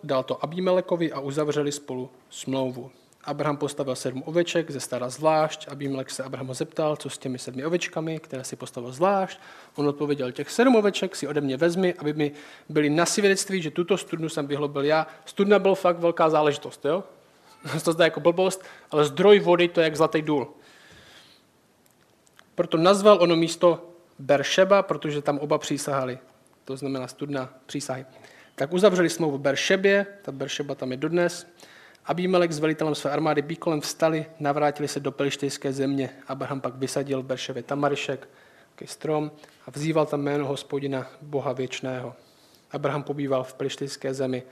dal 0.04 0.22
to 0.22 0.44
Abimelekovi 0.44 1.12
a 1.12 1.20
uzavřeli 1.20 1.72
spolu 1.72 2.10
smlouvu. 2.30 2.90
Abraham 3.24 3.56
postavil 3.56 3.94
sedm 3.94 4.22
oveček 4.26 4.70
ze 4.70 4.80
stara 4.80 5.08
zvlášť. 5.08 5.68
Abimelek 5.68 6.10
se 6.10 6.22
Abrahama 6.22 6.54
zeptal, 6.54 6.96
co 6.96 7.10
s 7.10 7.18
těmi 7.18 7.38
sedmi 7.38 7.64
ovečkami, 7.64 8.18
které 8.18 8.44
si 8.44 8.56
postavil 8.56 8.92
zvlášť. 8.92 9.38
On 9.76 9.88
odpověděl, 9.88 10.32
těch 10.32 10.50
sedm 10.50 10.76
oveček 10.76 11.16
si 11.16 11.28
ode 11.28 11.40
mě 11.40 11.56
vezmi, 11.56 11.94
aby 11.94 12.12
mi 12.12 12.32
byli 12.68 12.90
na 12.90 13.06
svědectví, 13.06 13.62
že 13.62 13.70
tuto 13.70 13.98
studnu 13.98 14.28
jsem 14.28 14.46
vyhlobil 14.46 14.84
já. 14.84 15.06
Studna 15.24 15.58
byl 15.58 15.74
fakt 15.74 15.98
velká 15.98 16.30
záležitost, 16.30 16.84
jo? 16.84 17.04
To 17.84 17.92
zdá 17.92 18.04
jako 18.04 18.20
blbost, 18.20 18.64
ale 18.90 19.04
zdroj 19.04 19.40
vody 19.40 19.68
to 19.68 19.80
je 19.80 19.84
jak 19.84 19.96
zlatý 19.96 20.22
důl. 20.22 20.48
Proto 22.56 22.76
nazval 22.76 23.18
ono 23.20 23.36
místo 23.36 23.90
Beršeba, 24.18 24.82
protože 24.82 25.22
tam 25.22 25.38
oba 25.38 25.58
přísahali. 25.58 26.18
To 26.64 26.76
znamená 26.76 27.08
studna 27.08 27.54
přísahy. 27.66 28.06
Tak 28.54 28.72
uzavřeli 28.72 29.10
smlouvu 29.10 29.38
Beršebě, 29.38 30.06
ta 30.22 30.32
Beršeba 30.32 30.74
tam 30.74 30.90
je 30.90 30.96
dodnes. 30.96 31.46
Abimelek 32.04 32.52
s 32.52 32.58
velitelem 32.58 32.94
své 32.94 33.10
armády 33.10 33.42
Bíkolem 33.42 33.80
vstali, 33.80 34.26
navrátili 34.40 34.88
se 34.88 35.00
do 35.00 35.12
pelištejské 35.12 35.72
země. 35.72 36.10
Abraham 36.26 36.60
pak 36.60 36.74
vysadil 36.74 37.22
v 37.22 37.26
Berševě 37.26 37.62
tamarišek, 37.62 38.28
takový 38.70 38.88
strom, 38.88 39.32
a 39.66 39.70
vzýval 39.70 40.06
tam 40.06 40.20
jméno 40.20 40.46
hospodina 40.46 41.06
Boha 41.22 41.52
věčného. 41.52 42.14
Abraham 42.70 43.02
pobýval 43.02 43.44
v 43.44 43.54
pelištejské 43.54 44.14
zemi 44.14 44.42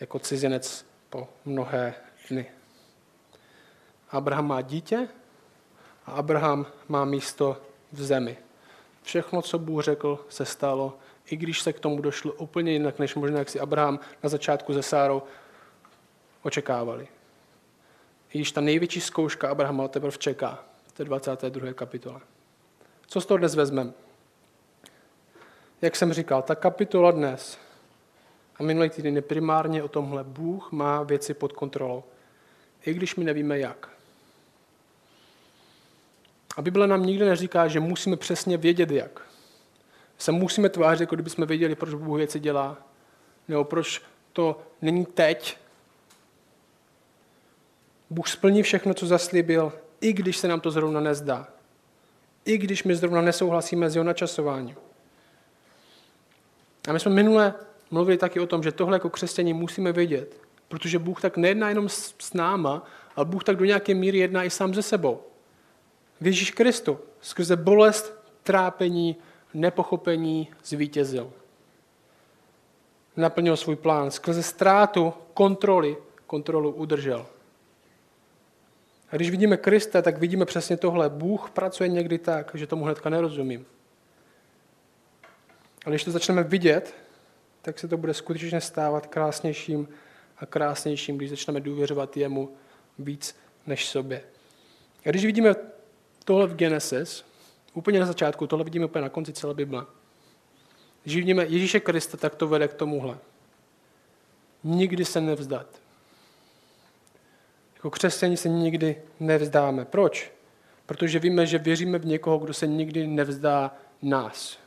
jako 0.00 0.18
cizinec 0.18 0.86
po 1.10 1.28
mnohé 1.44 1.94
dny. 2.30 2.46
Abraham 4.10 4.46
má 4.46 4.60
dítě 4.60 5.08
a 6.06 6.12
Abraham 6.12 6.66
má 6.88 7.04
místo 7.04 7.56
v 7.92 8.02
zemi. 8.02 8.36
Všechno, 9.02 9.42
co 9.42 9.58
Bůh 9.58 9.82
řekl, 9.82 10.26
se 10.28 10.44
stalo, 10.44 10.98
i 11.30 11.36
když 11.36 11.62
se 11.62 11.72
k 11.72 11.80
tomu 11.80 12.02
došlo 12.02 12.32
úplně 12.32 12.72
jinak, 12.72 12.98
než 12.98 13.14
možná 13.14 13.38
jak 13.38 13.48
si 13.48 13.60
Abraham 13.60 14.00
na 14.22 14.28
začátku 14.28 14.72
ze 14.72 14.82
Sárou 14.82 15.22
očekávali. 16.42 17.08
I 18.32 18.38
když 18.38 18.52
ta 18.52 18.60
největší 18.60 19.00
zkouška 19.00 19.48
Abrahama 19.48 19.88
teprve 19.88 20.16
čeká 20.18 20.64
v 20.86 20.92
té 20.92 21.04
22. 21.04 21.72
kapitole. 21.72 22.20
Co 23.06 23.20
z 23.20 23.26
toho 23.26 23.38
dnes 23.38 23.54
vezmeme? 23.54 23.92
Jak 25.82 25.96
jsem 25.96 26.12
říkal, 26.12 26.42
ta 26.42 26.54
kapitola 26.54 27.10
dnes 27.10 27.58
a 28.56 28.62
minulý 28.62 28.90
týden 28.90 29.16
je 29.16 29.22
primárně 29.22 29.82
o 29.82 29.88
tomhle. 29.88 30.24
Bůh 30.24 30.72
má 30.72 31.02
věci 31.02 31.34
pod 31.34 31.52
kontrolou. 31.52 32.04
I 32.86 32.94
když 32.94 33.16
my 33.16 33.24
nevíme 33.24 33.58
jak. 33.58 33.93
A 36.56 36.62
Bible 36.62 36.86
nám 36.86 37.06
nikdy 37.06 37.24
neříká, 37.24 37.68
že 37.68 37.80
musíme 37.80 38.16
přesně 38.16 38.56
vědět 38.56 38.90
jak. 38.90 39.22
Se 40.18 40.32
musíme 40.32 40.68
tvářit, 40.68 41.00
jako 41.00 41.16
kdybychom 41.16 41.46
věděli, 41.46 41.74
proč 41.74 41.94
Bůh 41.94 42.16
věci 42.16 42.40
dělá. 42.40 42.76
Nebo 43.48 43.64
proč 43.64 44.02
to 44.32 44.62
není 44.82 45.06
teď. 45.06 45.56
Bůh 48.10 48.28
splní 48.28 48.62
všechno, 48.62 48.94
co 48.94 49.06
zaslíbil, 49.06 49.72
i 50.00 50.12
když 50.12 50.36
se 50.36 50.48
nám 50.48 50.60
to 50.60 50.70
zrovna 50.70 51.00
nezdá. 51.00 51.48
I 52.44 52.58
když 52.58 52.84
my 52.84 52.96
zrovna 52.96 53.20
nesouhlasíme 53.20 53.90
s 53.90 53.94
jeho 53.94 54.04
načasováním. 54.04 54.76
A 56.88 56.92
my 56.92 57.00
jsme 57.00 57.12
minule 57.12 57.54
mluvili 57.90 58.18
taky 58.18 58.40
o 58.40 58.46
tom, 58.46 58.62
že 58.62 58.72
tohle 58.72 58.96
jako 58.96 59.10
křesťaní 59.10 59.52
musíme 59.52 59.92
vědět, 59.92 60.44
Protože 60.68 60.98
Bůh 60.98 61.20
tak 61.20 61.36
nejedná 61.36 61.68
jenom 61.68 61.88
s, 61.88 62.34
náma, 62.34 62.82
ale 63.16 63.26
Bůh 63.26 63.44
tak 63.44 63.56
do 63.56 63.64
nějaké 63.64 63.94
míry 63.94 64.18
jedná 64.18 64.44
i 64.44 64.50
sám 64.50 64.74
ze 64.74 64.82
sebou. 64.82 65.22
V 66.24 66.26
Ježíš 66.26 66.50
Kristu 66.50 66.98
skrze 67.20 67.56
bolest, 67.56 68.14
trápení, 68.42 69.16
nepochopení 69.54 70.48
zvítězil. 70.64 71.32
Naplnil 73.16 73.56
svůj 73.56 73.76
plán. 73.76 74.10
Skrze 74.10 74.42
ztrátu 74.42 75.14
kontroly 75.34 75.96
kontrolu 76.26 76.70
udržel. 76.70 77.26
A 79.10 79.16
když 79.16 79.30
vidíme 79.30 79.56
Krista, 79.56 80.02
tak 80.02 80.18
vidíme 80.18 80.44
přesně 80.44 80.76
tohle. 80.76 81.08
Bůh 81.08 81.50
pracuje 81.50 81.88
někdy 81.88 82.18
tak, 82.18 82.50
že 82.54 82.66
tomu 82.66 82.84
hnedka 82.84 83.10
nerozumím. 83.10 83.66
Ale 85.84 85.92
když 85.92 86.04
to 86.04 86.10
začneme 86.10 86.42
vidět, 86.42 86.94
tak 87.62 87.78
se 87.78 87.88
to 87.88 87.96
bude 87.96 88.14
skutečně 88.14 88.60
stávat 88.60 89.06
krásnějším 89.06 89.88
a 90.38 90.46
krásnějším, 90.46 91.16
když 91.16 91.30
začneme 91.30 91.60
důvěřovat 91.60 92.16
jemu 92.16 92.50
víc 92.98 93.36
než 93.66 93.86
sobě. 93.86 94.22
A 95.06 95.10
když 95.10 95.24
vidíme 95.24 95.73
tohle 96.24 96.46
v 96.46 96.56
Genesis, 96.56 97.24
úplně 97.74 98.00
na 98.00 98.06
začátku, 98.06 98.46
tohle 98.46 98.64
vidíme 98.64 98.84
úplně 98.84 99.02
na 99.02 99.08
konci 99.08 99.32
celé 99.32 99.54
Bible. 99.54 99.86
Když 101.02 101.16
vidíme 101.16 101.44
Ježíše 101.44 101.80
Krista, 101.80 102.16
tak 102.16 102.34
to 102.34 102.48
vede 102.48 102.68
k 102.68 102.74
tomuhle. 102.74 103.18
Nikdy 104.64 105.04
se 105.04 105.20
nevzdat. 105.20 105.66
Jako 107.74 107.90
křesťani 107.90 108.36
se 108.36 108.48
nikdy 108.48 109.02
nevzdáme. 109.20 109.84
Proč? 109.84 110.32
Protože 110.86 111.18
víme, 111.18 111.46
že 111.46 111.58
věříme 111.58 111.98
v 111.98 112.06
někoho, 112.06 112.38
kdo 112.38 112.54
se 112.54 112.66
nikdy 112.66 113.06
nevzdá 113.06 113.76
nás. 114.02 114.58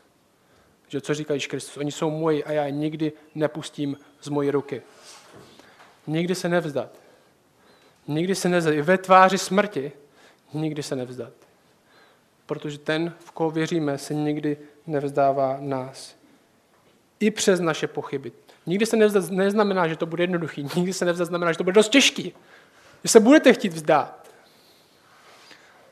Že 0.87 1.01
co 1.01 1.13
říká 1.13 1.33
Ježíš 1.33 1.47
Kristus? 1.47 1.77
Oni 1.77 1.91
jsou 1.91 2.09
moji 2.09 2.43
a 2.43 2.51
já 2.51 2.65
je 2.65 2.71
nikdy 2.71 3.11
nepustím 3.35 3.97
z 4.21 4.29
mojí 4.29 4.51
ruky. 4.51 4.81
Nikdy 6.07 6.35
se 6.35 6.49
nevzdat. 6.49 6.99
Nikdy 8.07 8.35
se 8.35 8.49
nevzdat. 8.49 8.73
I 8.73 8.81
ve 8.81 8.97
tváři 8.97 9.37
smrti 9.37 9.91
nikdy 10.53 10.83
se 10.83 10.95
nevzdat. 10.95 11.46
Protože 12.47 12.77
ten, 12.77 13.13
v 13.19 13.31
koho 13.31 13.51
věříme, 13.51 13.97
se 13.97 14.13
nikdy 14.13 14.57
nevzdává 14.87 15.57
nás. 15.59 16.15
I 17.19 17.31
přes 17.31 17.59
naše 17.59 17.87
pochyby. 17.87 18.31
Nikdy 18.65 18.85
se 18.85 18.97
nevzdat 18.97 19.29
neznamená, 19.29 19.87
že 19.87 19.95
to 19.95 20.05
bude 20.05 20.23
jednoduchý. 20.23 20.67
Nikdy 20.75 20.93
se 20.93 21.05
nevzdat 21.05 21.27
znamená, 21.27 21.51
že 21.51 21.57
to 21.57 21.63
bude 21.63 21.73
dost 21.73 21.89
těžký. 21.89 22.33
Že 23.03 23.09
se 23.09 23.19
budete 23.19 23.53
chtít 23.53 23.73
vzdát. 23.73 24.29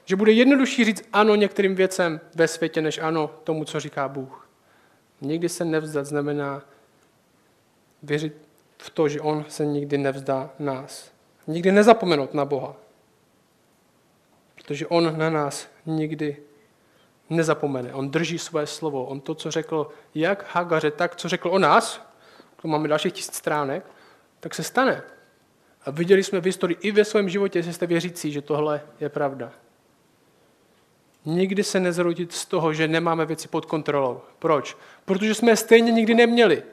Že 0.06 0.16
bude 0.16 0.32
jednodušší 0.32 0.86
říct 0.86 1.04
ano 1.14 1.36
některým 1.36 1.76
věcem 1.76 2.22
ve 2.36 2.48
světě, 2.48 2.82
než 2.82 2.98
ano 2.98 3.32
tomu, 3.44 3.66
co 3.66 3.80
říká 3.80 4.08
Bůh. 4.08 4.50
Nikdy 5.22 5.50
se 5.50 5.66
nevzdat 5.66 6.06
znamená 6.06 6.64
věřit 8.04 8.34
v 8.78 8.90
to, 8.90 9.10
že 9.10 9.22
On 9.22 9.46
se 9.48 9.66
nikdy 9.66 9.98
nevzdá 9.98 10.50
nás. 10.60 11.12
Nikdy 11.48 11.72
nezapomenout 11.72 12.34
na 12.34 12.46
Boha. 12.46 12.76
Protože 14.56 14.88
On 14.88 15.18
na 15.18 15.30
nás 15.30 15.75
nikdy 15.86 16.38
nezapomene. 17.30 17.94
On 17.94 18.10
drží 18.10 18.40
své 18.40 18.68
slovo. 18.68 19.06
On 19.06 19.22
to, 19.22 19.36
co 19.36 19.52
řekl 19.52 19.90
jak 20.16 20.56
Hagaře, 20.56 20.92
tak, 20.92 21.16
co 21.16 21.30
řekl 21.30 21.50
o 21.50 21.60
nás, 21.60 22.02
to 22.62 22.68
máme 22.68 22.88
dalších 22.88 23.14
tisíc 23.14 23.36
stránek, 23.36 23.86
tak 24.40 24.56
se 24.56 24.64
stane. 24.64 25.04
A 25.86 25.92
viděli 25.92 26.24
jsme 26.24 26.42
v 26.42 26.46
historii 26.46 26.78
i 26.82 26.92
ve 26.92 27.06
svém 27.06 27.30
životě, 27.30 27.60
jestli 27.60 27.74
jste 27.74 27.88
věřící, 27.88 28.32
že 28.32 28.42
tohle 28.42 28.82
je 29.00 29.10
pravda. 29.10 29.52
Nikdy 31.26 31.64
se 31.64 31.80
nezrodit 31.80 32.34
z 32.34 32.46
toho, 32.46 32.74
že 32.74 32.88
nemáme 32.88 33.26
věci 33.26 33.48
pod 33.48 33.66
kontrolou. 33.66 34.22
Proč? 34.40 34.78
Protože 35.06 35.34
jsme 35.34 35.52
je 35.52 35.56
stejně 35.56 35.92
nikdy 35.92 36.14
neměli. 36.14 36.64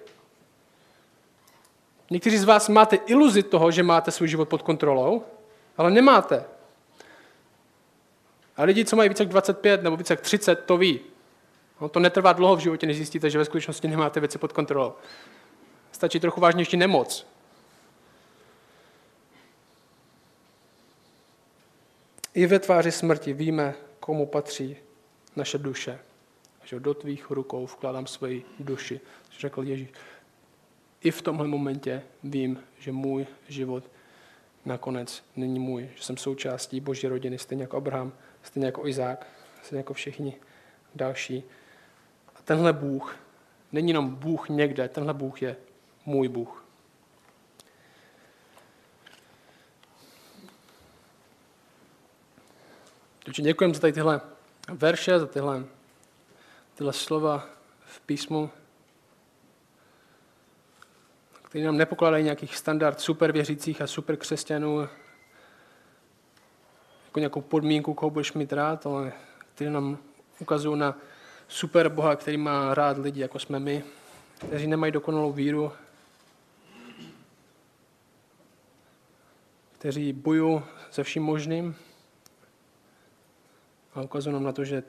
Někteří 2.10 2.38
z 2.38 2.44
vás 2.44 2.68
máte 2.68 2.96
iluzi 2.96 3.42
toho, 3.42 3.70
že 3.70 3.82
máte 3.82 4.10
svůj 4.10 4.28
život 4.28 4.48
pod 4.48 4.62
kontrolou, 4.62 5.22
ale 5.76 5.90
nemáte. 5.90 6.44
A 8.56 8.62
lidi, 8.62 8.84
co 8.84 8.96
mají 8.96 9.08
více 9.08 9.22
jak 9.22 9.30
25 9.30 9.82
nebo 9.82 9.96
více 9.96 10.12
jak 10.12 10.20
30, 10.20 10.56
to 10.56 10.76
ví. 10.76 11.00
No, 11.80 11.88
to 11.88 12.00
netrvá 12.00 12.32
dlouho 12.32 12.56
v 12.56 12.60
životě, 12.60 12.86
než 12.86 12.96
zjistíte, 12.96 13.30
že 13.30 13.38
ve 13.38 13.44
skutečnosti 13.44 13.88
nemáte 13.88 14.20
věci 14.20 14.38
pod 14.38 14.52
kontrolou. 14.52 14.92
Stačí 15.92 16.20
trochu 16.20 16.40
vážnější 16.40 16.76
nemoc. 16.76 17.26
I 22.34 22.46
ve 22.46 22.58
tváři 22.58 22.92
smrti 22.92 23.32
víme, 23.32 23.74
komu 24.00 24.26
patří 24.26 24.76
naše 25.36 25.58
duše. 25.58 25.98
Že 26.64 26.80
do 26.80 26.94
tvých 26.94 27.30
rukou 27.30 27.66
vkládám 27.66 28.06
svoji 28.06 28.44
duši, 28.58 29.00
řekl 29.38 29.62
Ježíš. 29.62 29.88
I 31.02 31.10
v 31.10 31.22
tomhle 31.22 31.48
momentě 31.48 32.02
vím, 32.24 32.62
že 32.78 32.92
můj 32.92 33.26
život 33.48 33.84
nakonec 34.64 35.24
není 35.36 35.58
můj, 35.58 35.88
že 35.96 36.02
jsem 36.02 36.16
součástí 36.16 36.80
Boží 36.80 37.08
rodiny, 37.08 37.38
stejně 37.38 37.64
jako 37.64 37.76
Abraham, 37.76 38.12
stejně 38.42 38.66
jako 38.66 38.86
Izák, 38.86 39.26
stejně 39.62 39.80
jako 39.80 39.94
všichni 39.94 40.36
další. 40.94 41.44
A 42.36 42.42
tenhle 42.44 42.72
Bůh 42.72 43.16
není 43.72 43.88
jenom 43.88 44.14
Bůh 44.14 44.48
někde, 44.48 44.88
tenhle 44.88 45.14
Bůh 45.14 45.42
je 45.42 45.56
můj 46.06 46.28
Bůh. 46.28 46.64
Takže 53.24 53.42
děkujeme 53.42 53.74
za 53.74 53.80
tady 53.80 53.92
tyhle 53.92 54.20
verše, 54.68 55.18
za 55.18 55.26
tyhle, 55.26 55.64
tyhle 56.74 56.92
slova 56.92 57.46
v 57.84 58.00
písmu, 58.00 58.50
které 61.42 61.64
nám 61.64 61.76
nepokládají 61.76 62.24
nějakých 62.24 62.56
standard 62.56 63.00
super 63.00 63.32
věřících 63.32 63.82
a 63.82 63.86
super 63.86 64.16
křesťanů, 64.16 64.88
jako 67.12 67.18
nějakou 67.20 67.40
podmínku, 67.40 67.94
koho 67.94 68.10
budeš 68.10 68.32
mít 68.32 68.52
rád, 68.52 68.86
ale 68.86 69.12
které 69.54 69.70
nám 69.70 69.98
ukazují 70.38 70.78
na 70.78 70.98
super 71.48 71.88
Boha, 71.88 72.16
který 72.16 72.36
má 72.36 72.74
rád 72.74 72.98
lidi, 72.98 73.20
jako 73.20 73.38
jsme 73.38 73.60
my, 73.60 73.84
kteří 74.38 74.66
nemají 74.66 74.92
dokonalou 74.92 75.32
víru, 75.32 75.72
kteří 79.78 80.12
bojují 80.12 80.62
se 80.90 81.02
vším 81.04 81.22
možným, 81.22 81.76
a 83.94 84.02
ukazuje 84.02 84.32
nám 84.32 84.44
na 84.44 84.52
to, 84.52 84.64
že 84.64 84.82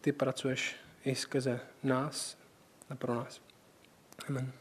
ty 0.00 0.12
pracuješ 0.12 0.76
i 1.04 1.14
skrze 1.14 1.60
nás 1.82 2.36
a 2.90 2.94
pro 2.94 3.14
nás. 3.14 3.40
Amen. 4.28 4.52